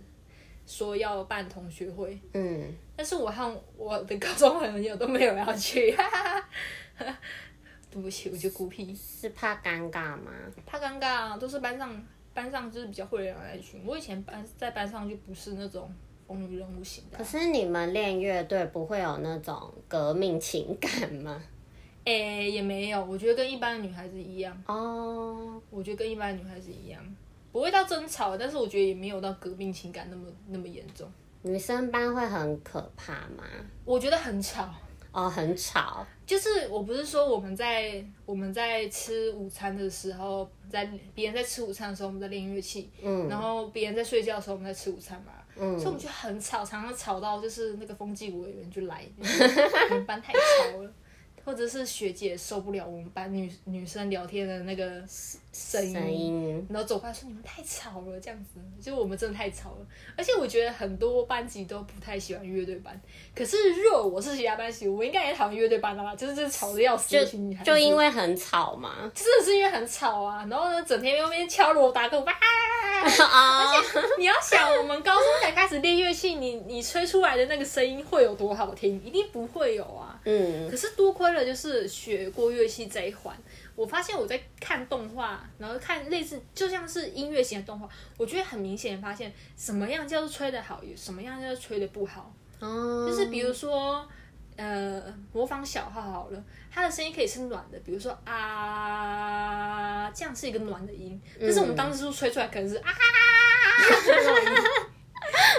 [0.70, 6.48] 说要办同学会，嗯，但是我和我的高中朋友都没有要去，哈哈
[6.94, 7.18] 哈，
[7.90, 10.30] 对不起，我就孤僻，是怕尴尬吗？
[10.64, 12.00] 怕尴尬啊，都是班上
[12.33, 13.83] 班上就是比较会的人来群。
[13.85, 15.92] 我以前班在班上就不是那种
[16.28, 17.18] 风云人物型的。
[17.18, 21.42] 可是你们练乐队不会有那种革命情感吗？
[22.04, 24.56] 诶、欸，也没有，我觉得跟一般的女孩子一样。
[24.66, 27.04] 哦，我觉得跟一般的女孩子一样。
[27.52, 31.10] 不会到争吵，但是我觉得也没有到革命情感那么那么严重。
[31.42, 33.44] 女生班会很可怕吗？
[33.84, 34.68] 我觉得很吵
[35.10, 36.06] 哦，很吵。
[36.26, 50.92] 就是我不是说我们在我们在吃午餐的时候，在别人在吃午餐的时候，我们在练乐器，嗯，然后别人在睡觉的时候，我们在吃午餐嘛，嗯，所以我们就很吵，常常吵到就是那个风纪委员就来， 我们班太吵了。
[51.44, 54.85] 或者是学姐受不了我们班女女生聊天的那个
[55.53, 59.87] 声音，声音然后走过来说，你们太吵了，这样子，就我们真的太吵了。
[60.16, 62.98] 而且我觉得很多班级都不太喜欢乐队班。
[63.35, 66.14] 可是若我是其他班级，我应该也讨厌乐队班的吧？
[66.14, 70.46] 就是就是吵的要死的群女孩子，就因为很吵嘛，真的是因为很吵啊。
[70.48, 72.33] 然后呢，整天在那边敲锣打鼓，哇！
[73.03, 79.03] 而且你要想，我们高中才开始练乐器，你你吹出来的那个声音会有多好听？
[79.03, 80.10] 一定不会有啊。
[80.24, 80.70] 嗯。
[80.70, 83.37] 可是多亏了，就是学过乐器这一环，
[83.74, 92.35] 我发现我在看动画，然后看类似就像是音乐型的动画，我觉得很明显发现什么样叫做吹得好，什么样叫做吹得不好。
[92.61, 94.06] 哦，就是比如说，
[94.56, 95.02] 呃，
[95.33, 102.92] 模仿小号好了，它的声音可以是暖的，比如说啊，这样是一个暖的音，嗯、但是我们当时吹出来可能是啊，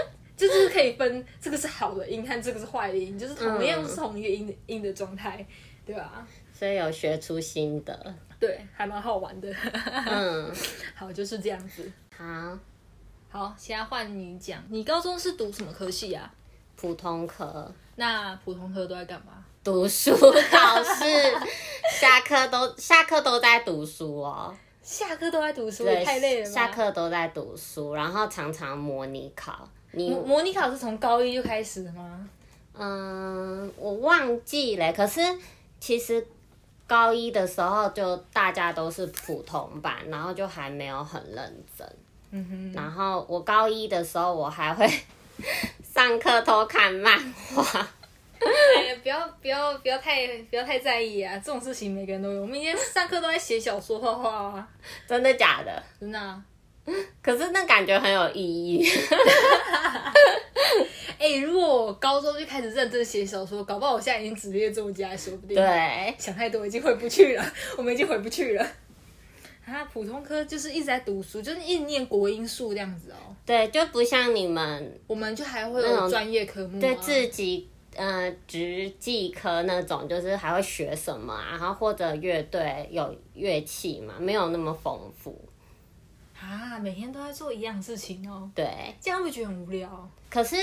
[0.47, 5.45] 就是可以分这个是好的音和这个是坏的音，就是同样是同一个音的、嗯、音的状态，
[5.85, 6.25] 对吧？
[6.51, 9.47] 所以有学出新的，对，还蛮好玩的。
[10.07, 10.51] 嗯，
[10.95, 11.91] 好，就是这样子。
[12.17, 12.57] 好，
[13.29, 16.33] 好，现在换你讲，你高中是读什么科系啊？
[16.75, 17.71] 普通科。
[17.95, 19.45] 那普通科都在干嘛？
[19.63, 21.03] 读书、考试，
[21.99, 24.57] 下课都下课都在读书哦。
[24.81, 26.45] 下课都在读书，太累了。
[26.45, 29.69] 下课都在读书，然后常常模拟考。
[29.93, 32.29] 你模模拟考是从高一就开始的吗？
[32.73, 34.91] 嗯，我忘记了。
[34.93, 35.21] 可是
[35.79, 36.25] 其实。
[36.87, 41.87] 高一的时候就大家都是普通班，然后就还没有很认真。
[42.31, 42.73] 嗯哼。
[42.73, 44.85] 然后我高一的时候，我还会
[45.81, 47.63] 上课偷看漫画。
[48.41, 51.37] 哎呀，不要不要不要太不要太在意啊！
[51.37, 52.41] 这种事情每个人都有。
[52.41, 54.67] 我们以前上课都在写小说、画画啊。
[55.07, 55.81] 真的假的？
[55.97, 56.43] 真的啊。
[57.21, 58.87] 可是那感觉很有意义。
[61.17, 65.55] 哎、欸，如果我高中就开始认真写小说，搞不好我现在已经职业作家，说不定。
[65.55, 67.45] 对，想太多，已经回不去了。
[67.77, 68.67] 我们已经回不去了。
[69.63, 73.35] 啊，普通科就是一直在读书，就是一直念国音数这样子哦。
[73.45, 85.39] 对，就不像你们，我们就还会有专业科目，对自己呃职技科那种，就是还会学什么啊，然后或者乐队有乐器嘛，没有那么丰富。
[86.41, 88.49] 啊，每天都在做一样事情哦。
[88.55, 90.09] 对，这样会觉得很无聊？
[90.29, 90.55] 可是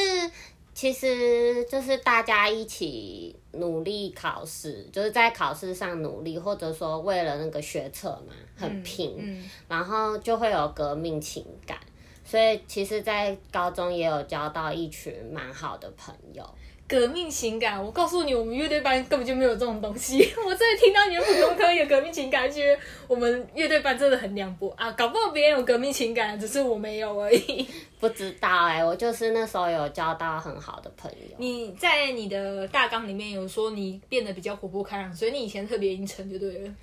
[0.74, 11.78] 其实就是大家一起努力考试，就是在考试上努力，或者说为了那个学测嘛，很拼，嗯嗯，然后就会有革命情感。
[12.24, 16.44] 所以其实，在高中也有交到一群蛮好的朋友。
[16.88, 20.20] 革命情感，我告诉你，我们乐队班根本就没有这种东西。
[20.42, 24.90] 我真的听到你们普通科有革命情感，觉得我们乐队班真的很凉薄啊！
[24.92, 27.68] 搞不好别人有革命情感，只是我没有而已。
[28.01, 31.37] 不知道哎、欸，我就是那时候有交到很好的朋友。
[31.37, 36.74] 你在你的大纲里面有说你变得比较活泼开朗，所以你以前特别阴沉就对了。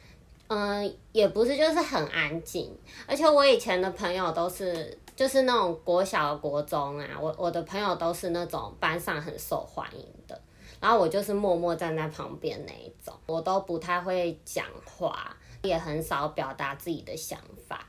[0.49, 2.71] 嗯，也不是，就是很安静。
[3.07, 4.95] 而且我以前的朋友都是。
[5.15, 10.39] 就是那种国小、国中啊，我我的朋友都是那种班上很受欢迎的，
[10.81, 17.87] 然后我就是默默站在旁边那一种，我都不太会讲话，也很少表达自己的想法，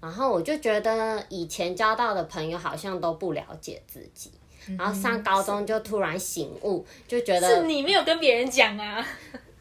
[0.00, 4.30] 然后我就觉得以前交到的朋友好像都不了解自己，
[4.78, 9.04] 然后上高中就突然醒悟，就觉得是你没有跟别人讲啊，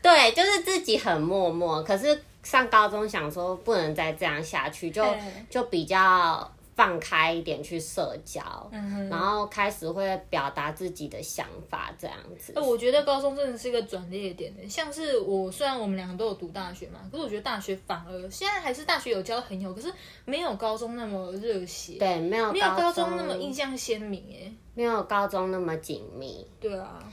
[0.04, 5.04] 对，就是自己很默默，可是上高中想说不能再这样下去，就
[5.50, 6.48] 就比较。
[6.78, 8.40] 放开一点去社交，
[8.72, 12.54] 嗯、然后开始会表达自己的想法，这样子。
[12.56, 19.92] 我觉得高中真的是一个转捩点的，像是我虽然我们两个都有读大学嘛，可是我觉得大学反而现在还是大学有交朋友，可是
[20.24, 27.12] 没有高中那么热血，对，没有没有高中那么印象鲜明，哎，没有高中那么紧密，对啊。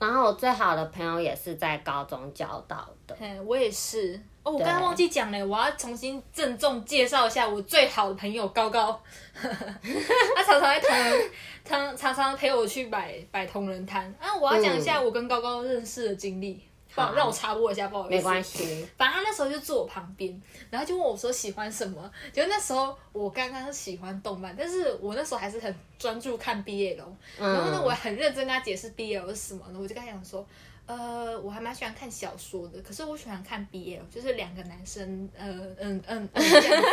[0.00, 4.20] 然后我最好的朋友也是在高中交到的，嘿，我也是。
[4.42, 8.98] 哦，我刚刚忘记讲了，我要重新郑重介绍一下我最好的朋友高高，
[9.38, 11.30] 他常常在同仁，
[11.62, 14.34] 常常常陪我去摆摆同仁摊啊。
[14.34, 16.52] 我要讲一下我跟高高认识的经历。
[16.52, 18.16] 嗯好，让我插播一下，不好意思。
[18.16, 18.88] 没关系。
[18.96, 22.10] 反正他那时候就坐我旁边，然后就问我说喜欢什么。
[22.32, 26.96] 就那时候我刚刚是喜欢动漫，但是我那时候还是很专注看 BL。
[27.38, 29.78] 然后呢，我很认真跟他解释 BL 是什么呢？
[29.80, 30.44] 我就跟他讲说，
[30.86, 35.46] 呃，我还蛮喜欢看小说的，可是我喜欢看 BL，就是两个男生，呃，
[35.78, 36.88] 嗯嗯嗯这样子。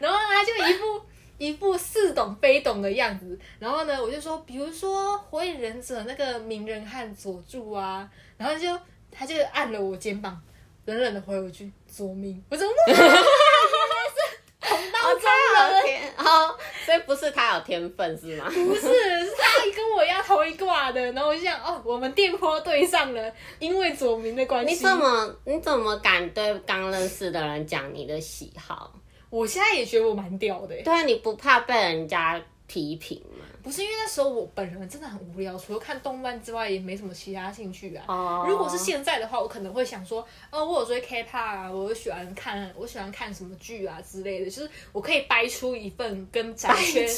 [0.00, 1.02] 然后，他就一副
[1.38, 3.38] 一副似懂非懂的样子。
[3.60, 8.76] 然后呢，我就说，比如说《火影忍者》那个鸣人和佐助啊，然后就。
[9.16, 10.40] 他就按了我肩膀，
[10.84, 14.18] 冷冷的回我一句“左明”，我说：“哇，原 来是
[14.60, 15.22] 同道中
[15.54, 18.46] 人哦，所以不是他有天分是吗？
[18.50, 21.00] 不是，是他跟我要同一挂的。
[21.12, 24.74] 然后我就想，哦，我们电波对上了，因为左明的关系。
[24.74, 28.92] 你怎么你怎么敢对刚认识的人讲你的喜好？
[29.30, 30.76] 我现在也觉得我蛮屌的。
[30.82, 33.44] 对啊，你不怕被人家批评嘛？
[33.62, 38.04] 不是，因为那时候我本人真的很无聊，除了看动漫之外，也没什么其他兴趣啊。
[38.08, 38.44] 哦。
[38.48, 47.08] 如果是现在的话，我可能会想说，哦，我有追 K-pop 啊，我喜欢看，我喜欢看什么剧啊之类的，就是我可以掰出一份跟宅 圈。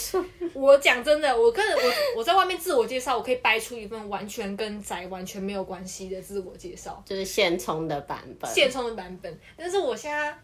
[0.54, 8.50] 我讲真的，我跟我我在外面自我介绍，我可以掰出一份完全跟宅完全没有关系的自我介绍，就是现充的版本。
[8.50, 10.36] 现充的版本，但是我现在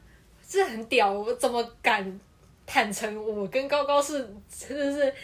[0.47, 2.21] 是很屌，我怎么敢？
[2.67, 5.15] 坦诚，我跟高高是真的是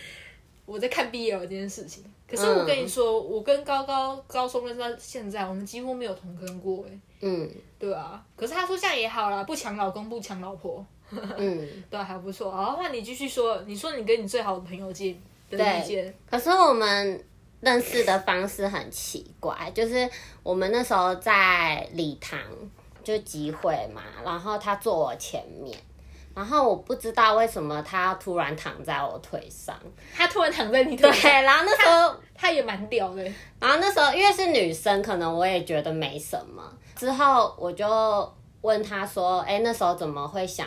[0.66, 2.04] 我在看 BL 这件事情。
[2.28, 6.98] 可是我跟你说，嗯、我跟高高高中认识到现在，我们几乎没有同坑过哎。
[7.22, 8.24] 嗯，对啊。
[8.36, 10.84] 可是他说这样也好啦，不抢老公，不抢老婆。
[11.10, 12.52] 嗯， 对、啊，还不错。
[12.52, 13.60] 好，换你继续说。
[13.66, 16.14] 你说你跟你最好的朋友见的意见。
[16.30, 17.24] 可是我们
[17.60, 20.08] 认识的方式很奇怪，就是
[20.44, 22.38] 我们那时候在礼堂
[23.02, 25.76] 就集会嘛，然后他坐我前面。
[26.34, 29.74] 然后我不知道为什么他突然躺在我腿上，
[30.16, 31.22] 他突然躺在你腿上。
[31.22, 33.22] 对，然后那时候他，他也蛮屌的。
[33.58, 36.62] 然后那时候因为是女生，可能我也觉得没什么。
[36.94, 40.66] 之后我就问他说：“哎，那时候怎么会想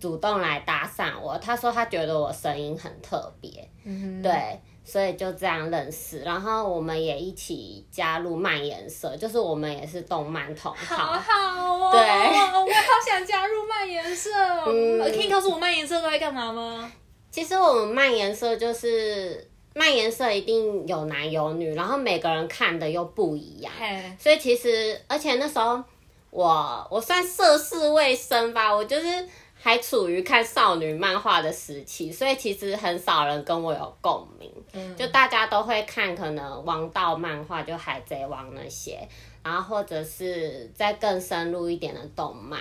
[0.00, 3.68] 主动来搭讪我？”他说他觉得我声音很特别。
[3.84, 4.60] 嗯哼，对。
[4.84, 10.96] 所以就这样认识，然后我们也一起加入漫颜社，就是我们也是动漫同好。
[10.96, 14.30] 好好哦，对，我好想加入漫颜社。
[14.66, 16.92] 嗯，可以告诉我漫颜社都在干嘛吗？
[17.30, 23.72] 其实我们漫颜社就是漫颜社一定有男有女，然后每个人看的又不一样。
[23.78, 25.82] 嘿所以其实，而且那时候
[26.30, 29.28] 我我算涉世未深吧，我就是。
[29.64, 34.52] 还处于看少女漫画的时期，所以其实很少人跟我有共鸣。
[34.72, 39.08] 嗯，就大家都会看可能王道漫画，就海贼王那些，
[39.44, 42.60] 然后或者是再更深入一点的动漫，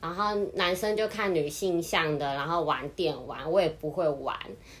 [0.00, 4.34] 然后男生就看女性向的，然后玩电玩，我也不会玩，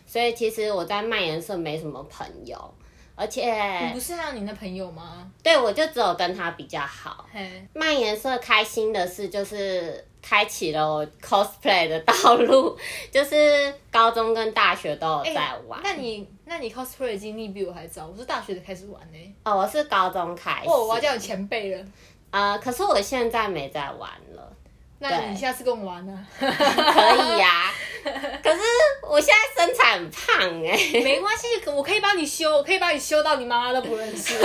[0.06, 2.74] 所以其实我在漫颜社没什么朋友，
[3.14, 5.30] 而且你不是还有你的朋友吗？
[5.42, 7.26] 对，我就只有跟他比较好。
[7.30, 10.02] 嘿漫颜社开心的事就是。
[10.22, 12.78] 开启了我 cosplay 的道路，
[13.10, 15.80] 就是高中跟大学都有在玩。
[15.82, 19.34] 欸、那你那你 cosplay 的经历比我还早，我是大学就开始玩呢、欸。
[19.44, 20.68] 哦，我是高中开始。
[20.68, 21.84] 哦，我要叫你前辈了。
[22.30, 24.52] 呃，可是我现在没在玩了。
[25.02, 26.26] 那你下次跟我玩呢？
[26.38, 27.72] 可以呀、啊。
[28.42, 28.60] 可是
[29.02, 34.34] 我现在身材很胖哎、欸，没关系，我可以帮你修，我可以帮你修到你妈妈都不认识。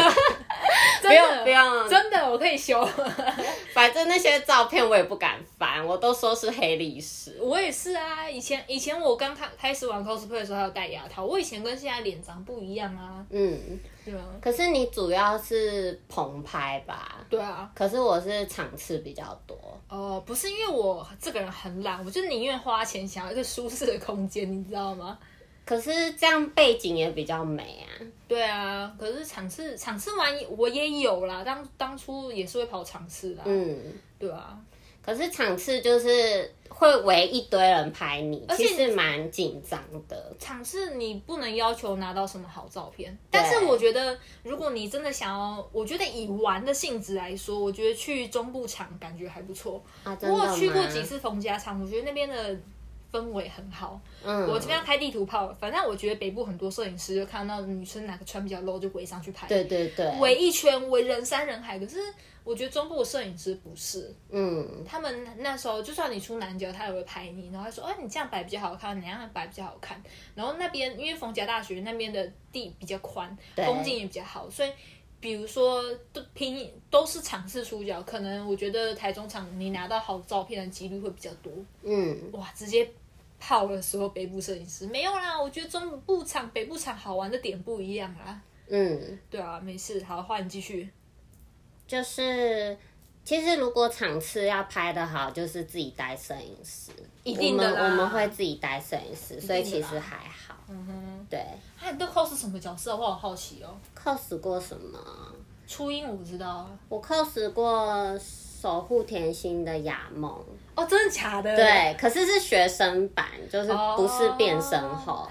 [1.02, 2.84] 不用不用，真的我可以修。
[3.74, 7.38] 反正那些照片我也不敢翻，我都说是黑历史。
[7.42, 13.26] 我也是啊，以前以前我刚开开始玩 cosplay 的时候还有戴牙套，我以前跟现在脸长不一样啊。
[13.30, 13.80] 嗯。
[14.06, 17.26] 对啊，可是你主要是棚拍吧？
[17.28, 19.58] 对啊，可是我是场次比较多。
[19.90, 25.18] 哦、呃，不是因为我这个人很懒，我就宁愿花钱想要一个舒适的空间，你知道吗？
[25.66, 27.90] 可是这样背景也比较美啊。
[28.28, 33.44] 对啊，可是场次场次玩我也有啦，当当初也是会跑场次啦。
[33.46, 33.78] 嗯，
[34.18, 34.58] 对啊。
[35.04, 40.36] 可是场次就是会围一堆人拍你，而且其实蛮紧张的。
[40.40, 49.80] 场次你不能要求拿到什么好照片，但是我觉得如果你真的想要，我觉得以玩的性质来说，我觉得去中部场感觉还不错。
[50.04, 50.18] 啊？
[50.24, 52.58] 我有去过几次冯家场，我觉得那边的。
[53.16, 61.80] 氛围很好，嗯，我这边要开地图炮，反正我觉得北部很多摄影师就看到女生哪个穿比较 low 就围上去拍，对对对，围一圈围人山人海。
[61.80, 61.98] 可是
[62.44, 70.02] 我觉得中部的摄影师不是，嗯，他们那时候就算你出南角，他也会拍你，然后他说，哦，你这样摆比较好看，你那样摆比较好看。
[70.36, 73.66] 然后那边因为逢甲大学那边的地比较宽，对。
[73.66, 74.72] 风景也比较好，所以
[75.20, 75.82] 比如说
[76.14, 81.52] 都拼都是场次出角，可能我觉得台中场你拿到好照片的几率会比较多，
[81.84, 82.88] 嗯，哇，直接。
[83.48, 85.40] 泡的时候，北部摄影师没有啦。
[85.40, 88.42] 我觉得中部场、北部场好玩的点不一样啦。
[88.68, 90.04] 嗯，对啊，没事。
[90.04, 90.90] 好，换你继续。
[91.86, 92.76] 就是，
[93.24, 96.92] 其实如果场次要拍的好，就是自己带摄影师。
[97.24, 97.84] 一定的啦。
[97.84, 100.56] 我们会自己带摄影师，所以其实还好。
[100.68, 101.40] 嗯哼，对。
[101.80, 102.98] 哎，你都 cos 什么角色？
[102.98, 103.78] 我好好奇哦。
[103.96, 105.00] cos 过什么？
[105.68, 106.68] 初音我不知道。
[106.90, 108.20] 我 cos 过。
[108.66, 111.56] 守护甜心的雅梦哦，真的假的？
[111.56, 115.14] 对，可是是学生版，就是不是变身后。
[115.14, 115.30] 哦、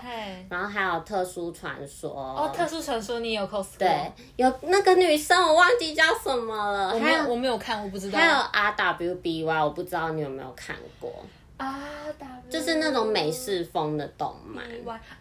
[0.49, 3.65] 然后还有特殊传说哦，特殊传说你有 cos 过？
[3.81, 8.17] 对，有那个女生我忘记叫什么了，我没有，我没有看，我不知道。
[8.17, 11.13] 还有 R W B Y，我不知道你有没有看过。
[11.57, 11.81] 啊，
[12.51, 14.65] 就是那种美式风的动漫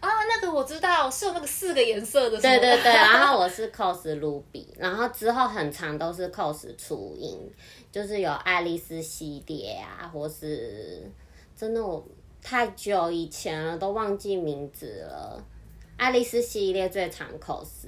[0.00, 2.40] 啊，那个我知道，是有那个四个颜色的。
[2.40, 7.38] 对对对，然后我是 cos Ruby，然后之后很长都是 cos 初音，
[7.94, 11.08] 就是有爱丽丝系列啊，或是
[11.56, 12.04] 真的我
[12.42, 15.40] 太久以前了，都忘记名字了。
[15.96, 17.86] 爱丽丝系列最常 cos，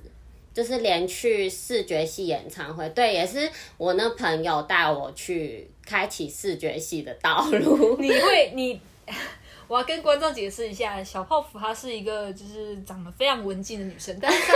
[0.55, 7.97] 就是连去视觉系演唱会，对，也是我那朋友带我去开启视觉系的道路。
[7.99, 8.81] 你会你。
[9.67, 14.53] 我要跟观众解释一下，小泡芙她是一个就是长得非常文静的女生，但是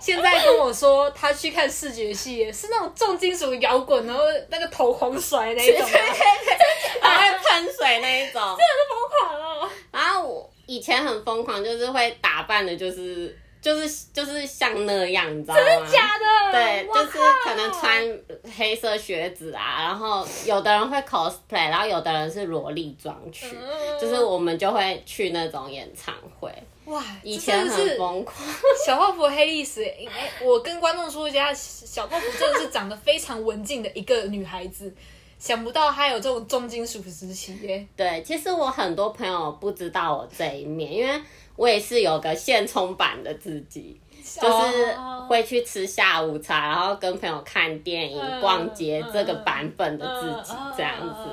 [0.00, 9.70] 现在跟我说他去看视觉系，是那种重金属摇滚，然后那个头狂甩那一种，对对对，还会喷水那一种，真的是疯狂哦。
[9.92, 13.36] 然后我以前很疯狂，就是会打扮的，就是。
[13.62, 15.60] 就是就是像那样，你知道吗？
[15.60, 16.50] 真的假的？
[16.50, 18.18] 对，就是可能穿
[18.56, 26.50] 黑色靴子啊，然后有的人会 cosplay，然后有的人是萝莉装去，嗯、就是我们就会去那种演唱会。
[26.90, 28.36] 哇，以前很疯狂。
[28.86, 34.92] 小泡芙黑历史，哎，我跟观众说一下，小泡芙真的是长得非常文静的一个女孩子，
[35.38, 37.86] 想不到她有这种重金属时期耶。
[37.96, 41.20] 对，其实我很多朋友不知道我这一面，因为。
[41.56, 44.00] 我也是有个现充版的自己，
[44.40, 44.96] 就是
[45.28, 51.28] 会去吃下午茶，然后跟朋友看电影、逛街这个版本的自己这样子，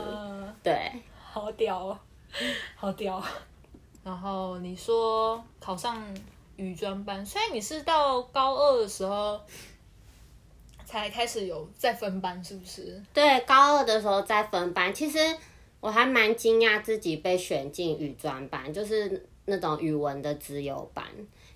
[0.61, 0.91] 对，
[1.31, 1.99] 好屌哦，
[2.75, 3.23] 好屌。
[4.07, 6.01] 然后你说考上
[6.55, 9.39] 语专班，所以你是到高二的时候
[10.85, 13.03] 才开始有在分班，是不是？
[13.13, 14.93] 对，高二的时候在分班。
[14.93, 15.19] 其实
[15.79, 19.27] 我还蛮惊讶自己被选进语专班，就是。
[19.49, 21.05] 那种语文的资优班，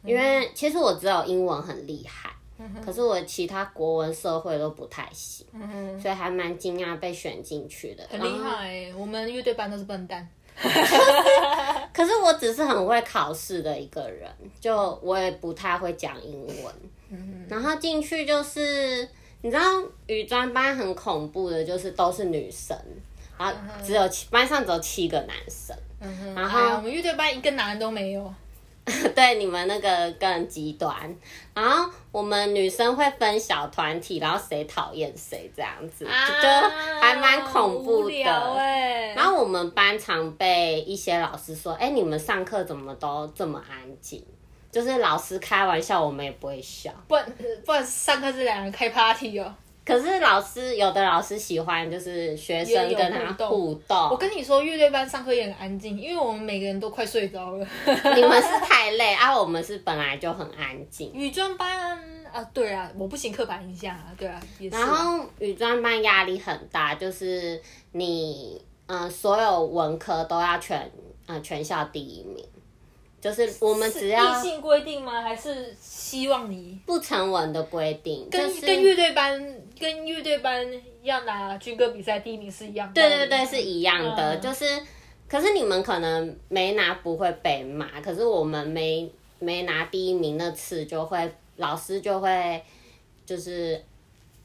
[0.06, 2.34] 因为其实我只有英文很厉害，
[2.82, 8.08] 可是我其他国文、社会都不太行，嗯、所以还蛮惊讶被选进去的。
[8.10, 10.26] 很厉害、欸，我们乐队班都是笨蛋。
[11.94, 14.30] 可是我只是很会考试的一个人，
[14.60, 16.74] 就我也不太会讲英文。
[17.10, 19.08] 嗯、然后进去就是，
[19.42, 19.64] 你知道
[20.08, 22.78] 语专班很恐怖的，就是都是女生，
[23.38, 23.54] 然后
[23.86, 25.76] 只有七班上只有七个男生。
[26.36, 28.34] 然后、哎、我们乐队班一个男人都没有。
[29.14, 30.96] 对，你们那个更极端。
[31.54, 36.48] 然后我们女生会分小团体，然后谁讨厌谁这样子，啊、就
[37.00, 38.24] 还蛮恐怖的。
[39.16, 40.41] 然后我们班常被
[40.92, 44.24] 一些老师说：“哎，你们上课怎么都这么安静？”
[44.72, 46.92] 就是老师开玩笑，我们也不会笑。
[47.08, 47.26] 不然，
[47.66, 49.54] 不然上课是两人开 party 哦。
[49.84, 54.10] 可是老师有的老师喜欢就是学生跟他互动。
[54.10, 57.68] 我跟你说，乐队班上课也很安静，因为我们每个人都快睡着了。
[58.16, 61.12] 你们是太累啊，我们是本来就很安静。
[61.14, 62.00] 语专班
[62.32, 64.40] 啊，对啊，我不行刻板印象啊，对啊。
[64.60, 64.80] 也是啊。
[64.80, 67.60] 然后语专班压力很大，就是
[67.92, 70.78] 你嗯、呃，所有文科都要全
[71.26, 72.46] 啊、呃、全校第一名。
[73.22, 75.22] 就是我们只要硬性规定吗？
[75.22, 78.28] 还是希望你不成文的规定？
[78.30, 80.68] 跟就是跟乐队班跟乐队班
[81.04, 82.94] 要拿军歌比赛第一名是一样的。
[82.96, 84.36] 对对对，是一样的。
[84.36, 84.66] 嗯、就是，
[85.30, 92.62] 可是你们可能没拿不会被骂，可是我们没没拿第一名那次就会老师就会
[93.26, 93.82] 就是。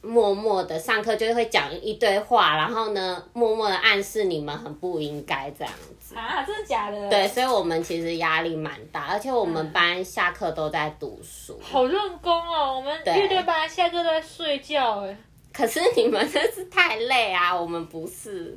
[0.03, 6.44] 默默的上课就会讲一堆话，然后呢，默默的暗示你们很不应该这样子啊？
[6.44, 7.11] 真的假的？
[7.11, 12.76] 对，所以我们其实压力蛮大，而且我们班下课都在读书，好用功哦。
[12.76, 15.16] 我们乐队班下课都在睡觉哎。
[15.53, 18.57] 可是你们真是太累啊，我们不是，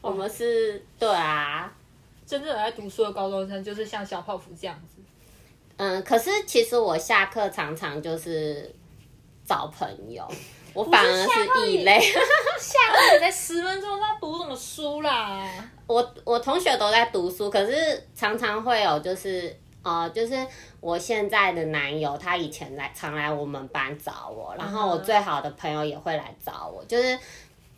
[0.00, 1.72] 我们是，对啊，
[2.26, 5.02] 真正有在读书的高中生就是像小泡芙这样子。
[5.76, 8.74] 嗯，可是其实我下课常常就是
[9.44, 10.26] 找朋友。
[10.74, 15.46] 我反而是异类，下课也才十分钟，他读什么书啦？
[15.86, 20.34] 我我同学都在读书，可是常常会有就是呃，就是
[20.80, 27.18] 我现在的男友，他以前来常来我们班找我，然后我最好的朋友也会来找我，就是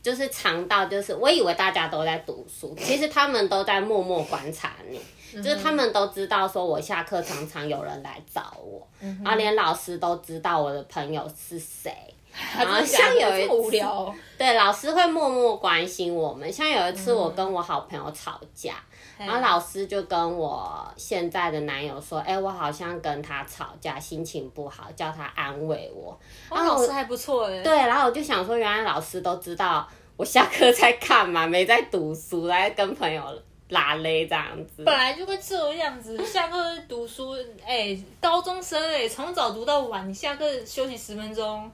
[0.02, 11.92] 就是常到就是我以为大家都在读书，其实他们都在默默观察你，就是他们都知道说我下课常常有人来找我，然后连老师都知道我的朋友是谁。
[12.58, 13.78] 然后像有一次，
[14.36, 16.52] 对老师会默默关心我们。
[16.52, 18.74] 像有一次，我跟我好朋友吵架，
[19.16, 26.18] 然后老师就跟我现在的男友说：“哎，我好像跟他吵架，心情不好，叫他安慰我。”
[26.50, 27.62] 然后老师还不错哎。
[27.62, 33.22] 对，然后我就想说，原来老师都知道我下课在干嘛，没在读书，来跟朋友
[33.68, 34.82] 拉勒这样子。
[34.84, 36.56] 本来就会这样子，下课
[36.88, 41.70] 读书，哎，高中生哎，从早读到晚，你下课休息十分钟。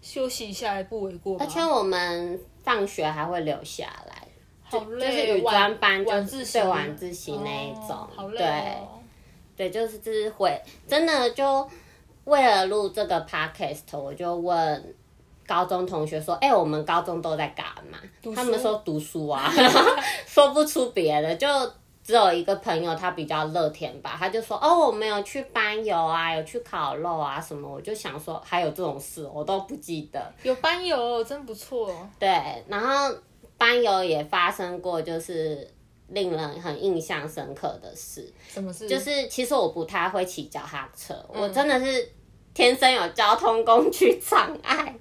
[0.00, 4.26] 休息一下也不为过，而且我们放学还会留下来，
[4.62, 8.88] 好累，就是语专班就是对晚自习那一种，哦好累哦、
[9.56, 11.68] 对，对，就是就是会真的就
[12.24, 14.94] 为了录这个 podcast，我就问
[15.46, 17.98] 高中同学说：“哎、欸，我们高中都在干嘛？”
[18.34, 19.52] 他们说读书啊，
[20.26, 21.48] 说不出别的，就
[22.10, 30.20] 只有一个朋友他比较乐天吧，他就说哦，我们有去班游啊，有去烤肉啊什么，我就想说还有这种事，我都不记得。
[30.42, 31.88] 有班游真不错。
[32.18, 32.28] 对，
[32.66, 33.16] 然后
[33.56, 35.72] 班游也发生过，就是
[36.08, 38.28] 令人很印象深刻的事。
[38.48, 38.88] 什么事？
[38.88, 42.10] 就是其实我不太会骑脚踏车，嗯、我真的是
[42.52, 44.92] 天生有交通工具障碍。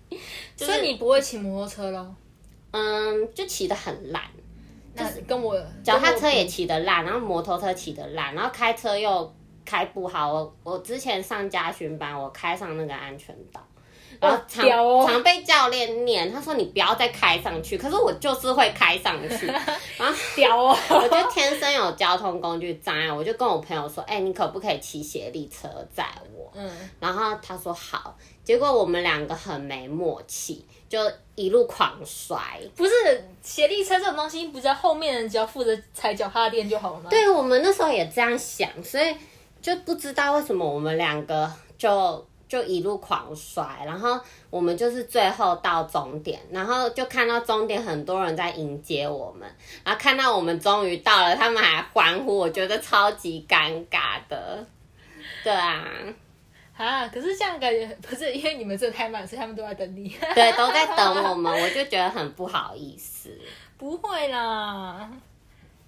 [0.56, 2.16] 所以你不会骑摩托车咯？
[2.70, 4.22] 嗯，就骑得很烂。
[5.00, 9.34] 就是跟我脚踏车也骑得烂，然后摩托车骑得烂，然后开车又
[9.66, 10.34] 开不好。
[10.34, 13.62] 我我之前上家训班，我开上那个安全岛，
[14.20, 19.46] 然后常、哦、常被教练念，他说你不要再开上去，可是我就是会开上去，
[19.98, 20.78] 然后 屌哦！
[20.90, 26.52] 我就天生有交通工具障碍，我就跟我朋友说，哎、欸，你可不可以骑斜力车载我？
[26.56, 26.70] 嗯，
[27.00, 28.18] 然后他说好。
[28.42, 31.00] 结果我们两个很没默契，就
[31.36, 32.60] 一路狂摔。
[32.76, 32.92] 不是
[33.42, 37.10] 斜力车这种东西，不知道后面人只要负责踩脚踏垫就好了吗？
[37.10, 39.16] 对，我们那时候也这样想，所以
[39.62, 43.64] 就不知道为什么我们两个就就一路狂摔。
[43.86, 44.20] 然后
[44.50, 49.48] 我们就是最后到终点，然后就看到终点很多人在迎接我们，
[49.86, 54.66] 然后看到我们终于到了，他们还欢呼，我觉得超级尴尬的。
[55.44, 55.86] 对啊。
[56.80, 57.06] 啊！
[57.10, 60.08] 可是这样感觉不是因为你们这太慢，所以他们都在等你。
[60.34, 63.38] 对，都在等我们，我就觉得很不好意思。
[63.78, 65.12] 不会啦。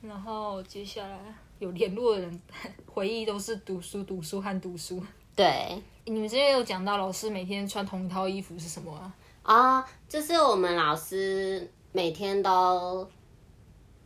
[0.01, 1.17] 然后接下来
[1.59, 2.41] 有联络的人，
[2.85, 5.01] 回忆都是读书、读书和读书。
[5.33, 9.13] 对，你们之前有讲到老师每天穿同一套衣服是什么啊？
[9.43, 13.09] 啊，就是我们老师每天都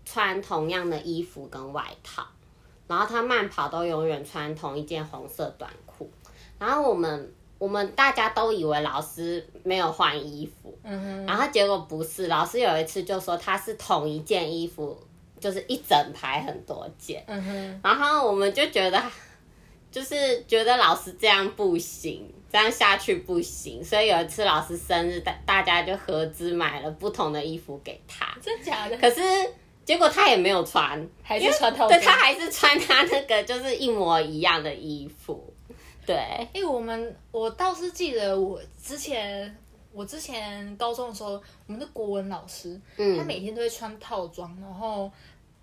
[0.05, 2.23] 穿同样的衣服跟外套，
[2.87, 6.11] 然后他慢跑都永远穿同一件红色短裤。
[6.57, 14.97] 然后我们我们大家都以为老师没有换衣服，嗯哼，然后结果不是，老师有一次就说他是同一件衣服，
[15.39, 19.01] 就是一整排很多件，嗯哼，然后我们就觉得
[19.91, 28.97] 就是觉得老师这样不行，这样下去不行，所以有一次老师生日，大大家就合资买了不同的衣服给他，真假的？
[28.97, 29.21] 可是
[29.85, 35.53] 结果他也没有穿，还是穿套，对，他还是穿他那个就是一模一样的衣服。
[36.05, 39.55] 对，因为我们我倒是记得我之前
[39.91, 41.31] 我之前高中的时候，
[41.67, 45.11] 我们的国文老师，嗯，他每天都会穿套装，然后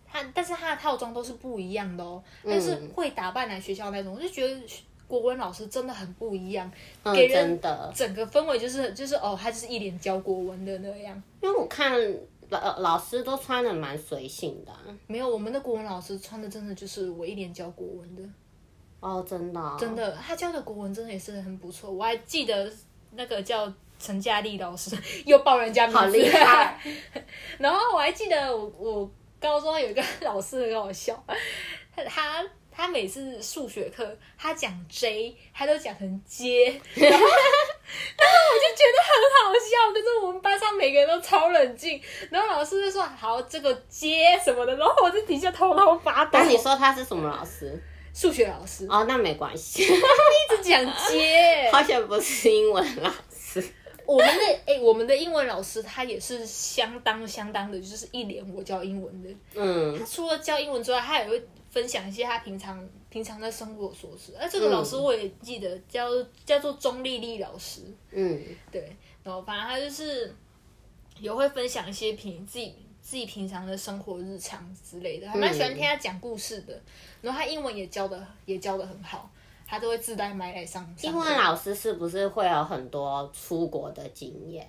[0.07, 4.61] 他但是他的套装都是不一样的哦，但是会打扮来学校那种，我就觉得
[5.07, 6.71] 国文老师真的很不一样，
[7.03, 7.93] 嗯、给人的。
[7.95, 11.23] 整个氛围就是就是哦，他就是一脸教国文的那样。
[11.43, 11.93] 因为我看
[12.49, 18.23] 老老师都穿的蛮随性的、啊，没有我们的国文老师穿的真的就是我一脸教国文的。
[19.03, 21.91] 哦，真的、哦，真的，他教的国文真的也是很不错。
[21.91, 22.73] 我还记得
[23.11, 24.97] 那个叫陈嘉丽老师，
[25.27, 26.81] 又报人家名字，好厉害。
[27.59, 31.21] 然后我还记得我我高中有一个老师很好笑，
[31.97, 39.93] 他他他每次数学课他讲 J，他都讲成接，然后然后我就觉得很好笑。
[39.93, 42.01] 可是我们班上每个人都超冷静，
[42.31, 46.31] 然后老师就说好这个接什么的，然后我在底下偷偷发抖。
[46.35, 47.83] 那你说他是什么老师？
[48.15, 53.63] 数学老师哦，那没关系， 一直讲接， 好像不是英文老师。
[54.05, 59.31] 我们的哎、欸，我们的英文老师他也是相当相当的，就是一脸我教英文的。
[59.55, 61.41] 嗯，他除了教英文之外，他也会
[61.71, 64.35] 分享一些他平常平常的生活琐事。
[64.39, 66.09] 而这个老师我也记得叫
[66.45, 67.83] 叫做钟丽丽老师。
[68.11, 68.43] 嗯，
[68.73, 70.35] 对，然后反正他就是
[71.21, 72.75] 也会分享一些平自己。
[73.03, 76.73] 自己平常的生活日常之类的，还蛮喜欢听他讲故事的。
[76.73, 76.83] 嗯、
[77.23, 79.29] 然后他英文也教的也教的很好，
[79.67, 80.89] 他都会自带麦来上。
[81.03, 84.67] 英文老师是不是会有很多出国的经验？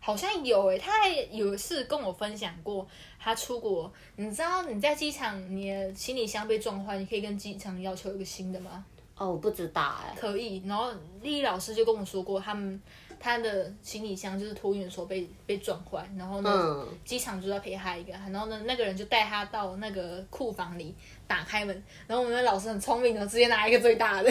[0.00, 2.86] 好像有诶、欸，他还有一次跟我分享过，
[3.18, 3.90] 他出国。
[4.16, 8.84] 你知道你在机场，你的行李箱被撞坏，你可以跟机场要求一个新的吗？
[9.14, 10.16] 哦，我不知道哎、欸。
[10.18, 10.62] 可以。
[10.66, 10.90] 然后
[11.22, 12.82] 丽丽老师就跟我说过，他们。
[13.22, 20.94] 他的行李箱就是托运的时候被被撞坏，然后呢，机、嗯、场就要赔他一个，然后呢，那个人就带他到那个库房里
[21.26, 24.30] 打开门，然后我们的老师很聪明的直接拿一个最大的，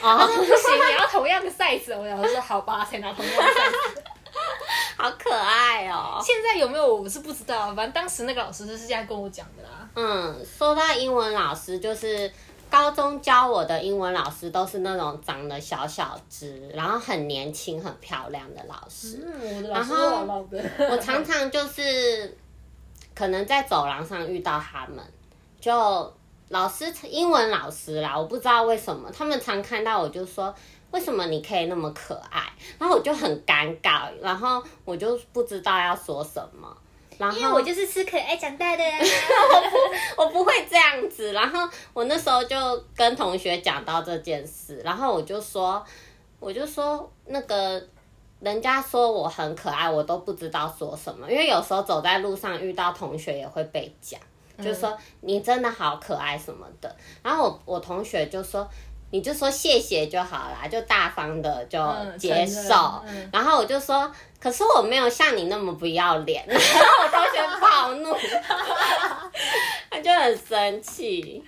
[0.00, 0.54] 哦、他说不行，
[0.90, 4.02] 你要同样的 size，我老师说好吧，才拿同样的 size，
[4.96, 6.18] 好可爱哦。
[6.24, 9.88] 现在有没有我是不知道，反正当时那个老师是这样跟我讲的啦。
[9.94, 12.32] 嗯，说到英文老师就是。
[12.70, 19.20] 高中教我的英文老师都是那种长得小小只，然后很年轻、很漂亮的老师。
[19.26, 20.58] 嗯，我的老师老老的。
[20.78, 22.36] 然后我常常就是
[23.14, 25.04] 可能在走廊上遇到他们，
[25.60, 26.14] 就
[26.48, 30.54] 老师英文老师啦，我不知道为什么他们常看到我就说，
[30.92, 32.42] 为什么你可以那么可爱？
[32.78, 36.76] 然后我就很尴尬，然后我就不知道要说什么。
[37.20, 41.32] 然后因为我就是吃可爱长大的呀，我不，我不会这样子。
[41.32, 42.56] 然后我那时候就
[42.96, 45.84] 跟同学讲到这件事，然后我就说，
[46.38, 47.80] 我就说那个
[48.40, 54.18] 人家说我很可爱，我都不知道说什么，因为有时候走在路上遇到同学也会被讲，
[54.64, 56.96] 就说你真的好可爱什么的。
[57.22, 58.66] 然后我我同学就说。
[59.10, 61.78] 你就说谢谢就好啦，就大方的就
[62.16, 62.74] 接受。
[63.04, 66.44] 嗯嗯、然后我就说，可是我没有像你那么不要脸。
[66.48, 68.14] 然后我同学暴怒，
[69.90, 71.44] 他就很生气，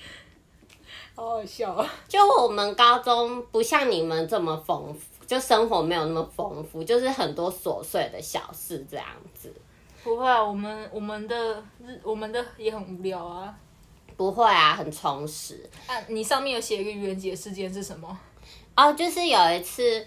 [1.15, 1.89] 好好笑啊。
[2.09, 9.55] 就我们高中不像你们这么丰富，就生活没有那么丰富，就是很多琐碎的小事这样子。
[10.03, 13.55] 不会啊，我们我们的日我们的也很无聊啊。
[14.23, 15.69] 不会啊，很充实。
[15.89, 18.17] 啊，你上面有写一个愚人节事件是什么？
[18.77, 20.07] 哦，就是有一次，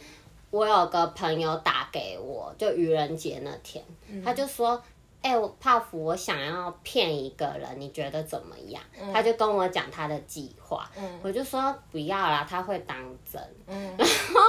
[0.52, 4.82] 我有个朋友打给我，就愚人节那天，嗯、他就说
[5.22, 12.98] ：“哎、欸，我泡芙，我想要骗一个人，你觉得怎么样？”嗯、他就跟我讲他的计划，嗯、我就说不要啦，他会当
[13.30, 13.42] 真。
[13.68, 14.40] 嗯、然后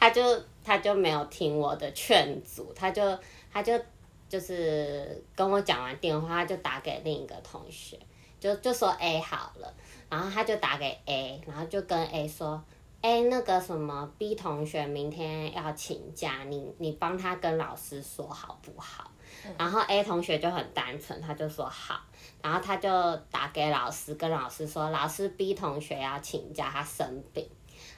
[0.00, 0.22] 他就
[0.64, 3.02] 他就没有听我的劝阻，他就
[3.52, 3.78] 他就
[4.26, 7.98] 就是跟我讲完电话，他就打给另一个同学。
[8.42, 9.72] 就就说 A 好了，
[10.10, 12.60] 然后他就打给 A，然后就跟 A 说，
[13.00, 19.08] 哎，那个什么 B 同学明天要请假，你你帮他跟老师说好不好？
[19.46, 22.00] 嗯、然后 A 同学就很单纯，他就说好，
[22.42, 27.48] 然后他就打给老师，跟老师说，老师 B 同学要请假，他生病。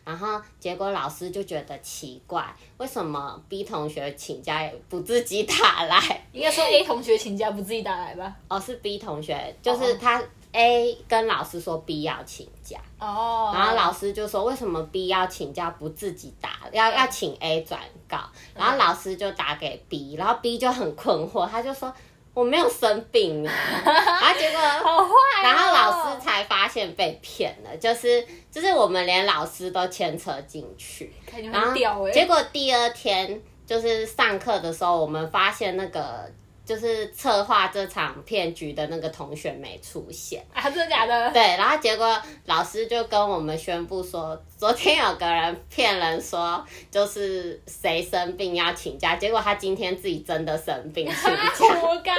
[0.05, 2.45] 然后结果老师就觉得奇怪，
[2.77, 5.99] 为什么 B 同学请假也不自己打来？
[6.33, 8.37] 应该说 A 同学请假不自己打来吧？
[8.49, 12.79] 哦，是 B 同学，就是他 A 跟老师说 B 要请假。
[12.99, 13.53] 哦。
[13.55, 18.19] 然后老师就说，为什么 B 要请假不自己打，要要请 A 转告？
[18.55, 21.93] 然后老师就打给 B，然后 B 就很困惑，他就说。
[22.35, 23.53] 我没有生病 啊，
[23.85, 25.11] 然后结果，好坏
[25.43, 31.13] 然后老师才发现被骗了，就是就是我们连老师都牵扯进去，
[31.53, 31.73] 然后
[32.11, 36.31] 结果第二天就是上课的时候，我们发现那个。
[36.65, 41.31] 就是策划这场骗局的那个同学没出现啊，真的假的？
[41.33, 52.15] 对，然后结果老师就跟我们宣布说，昨天有个人骗人说就是谁生病要请假，结果他今天自己真的生病请假， 活该。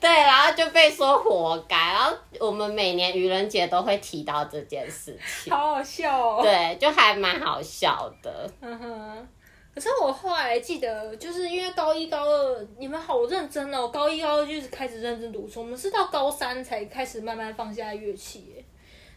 [0.00, 1.76] 对，然后就被说活该。
[1.76, 6.40] 然后我们每年愚人节都会提到这件事情，好好笑哦。
[6.42, 8.50] 对，就还蛮好笑的。
[8.62, 9.28] 嗯哼。
[9.72, 18.64] 可是我后来记得，就是因为高一高二你们好认真哦，高一高二就是开始认真读书，我们是到高三才开始慢慢放下乐器耶，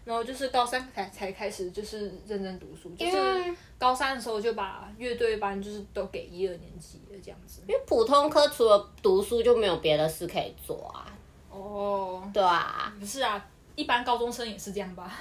[0.06, 7.62] 然后就是高三才才开始就是认真读书，就是高三的时候就把乐队班就是都给一二年级了这样子。
[7.68, 11.06] 因为普通科除了读书就没有别的事可以做啊。
[11.49, 13.43] 哦，对啊，不是啊，
[13.76, 15.12] 一般高中生也是这样吧。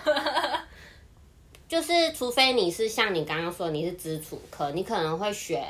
[1.72, 5.64] 就是，除非你是像你刚刚说你是基础科，你可能会学。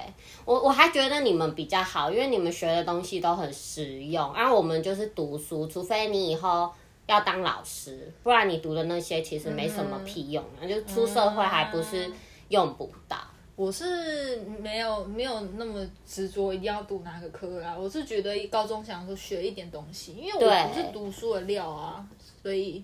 [0.44, 4.28] 我我还觉得你们比较好，因为你们学的东西都很实用。
[4.32, 6.68] 而、啊、我们就是读书，除非你以后
[7.07, 12.11] 要当老师，不然你读的那些其实没什么屁用，嗯、就出社会还不是
[12.48, 13.18] 用不到。
[13.55, 22.05] 我是没有没有那么执着一定要读哪个科啊，我是觉得高中想说学一点东西，因为我不是读书的料啊，
[22.42, 22.82] 所以。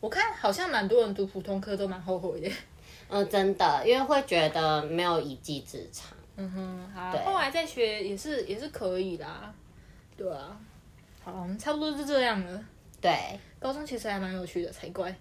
[0.00, 2.50] 我看好像蛮多人读普通科都蛮后悔的，
[3.08, 6.10] 嗯，真的，因为会觉得没有一技之长。
[6.36, 9.52] 嗯哼，好，后来再学也是也是可以啦，
[10.16, 10.58] 对啊。
[11.22, 12.64] 好，我们差不多就这样了。
[13.00, 15.14] 对，高中其实还蛮有趣的，才怪。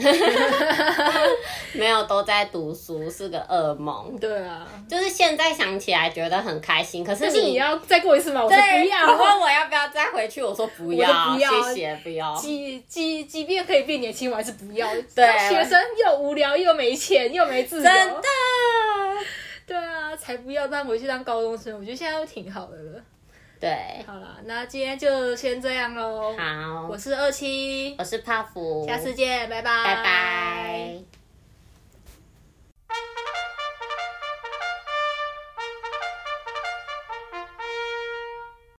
[1.74, 4.16] 没有都在读书是个噩梦。
[4.18, 8.44] 对啊，就是现在想起来觉得很开心，可是你，要再过一次吗？
[8.44, 9.06] 我说不要。
[9.06, 12.34] 你问我要不要再回去，我说不要，不要谢谢，不要。
[12.36, 14.88] 即即即便可以变年轻，我还是不要。
[15.14, 17.82] 对，学生又无聊又没钱又没自由。
[17.82, 18.22] 真的。
[19.66, 21.78] 对啊，才不要再回去当高中生。
[21.78, 23.00] 我觉得现在都挺好的了。
[23.60, 24.02] 对。
[24.06, 26.88] 好了那今天就先这样喽好。
[26.88, 27.94] 我是二七。
[27.98, 28.86] 我是泡芙。
[28.88, 29.84] 下次见拜拜。
[29.84, 31.00] 拜拜。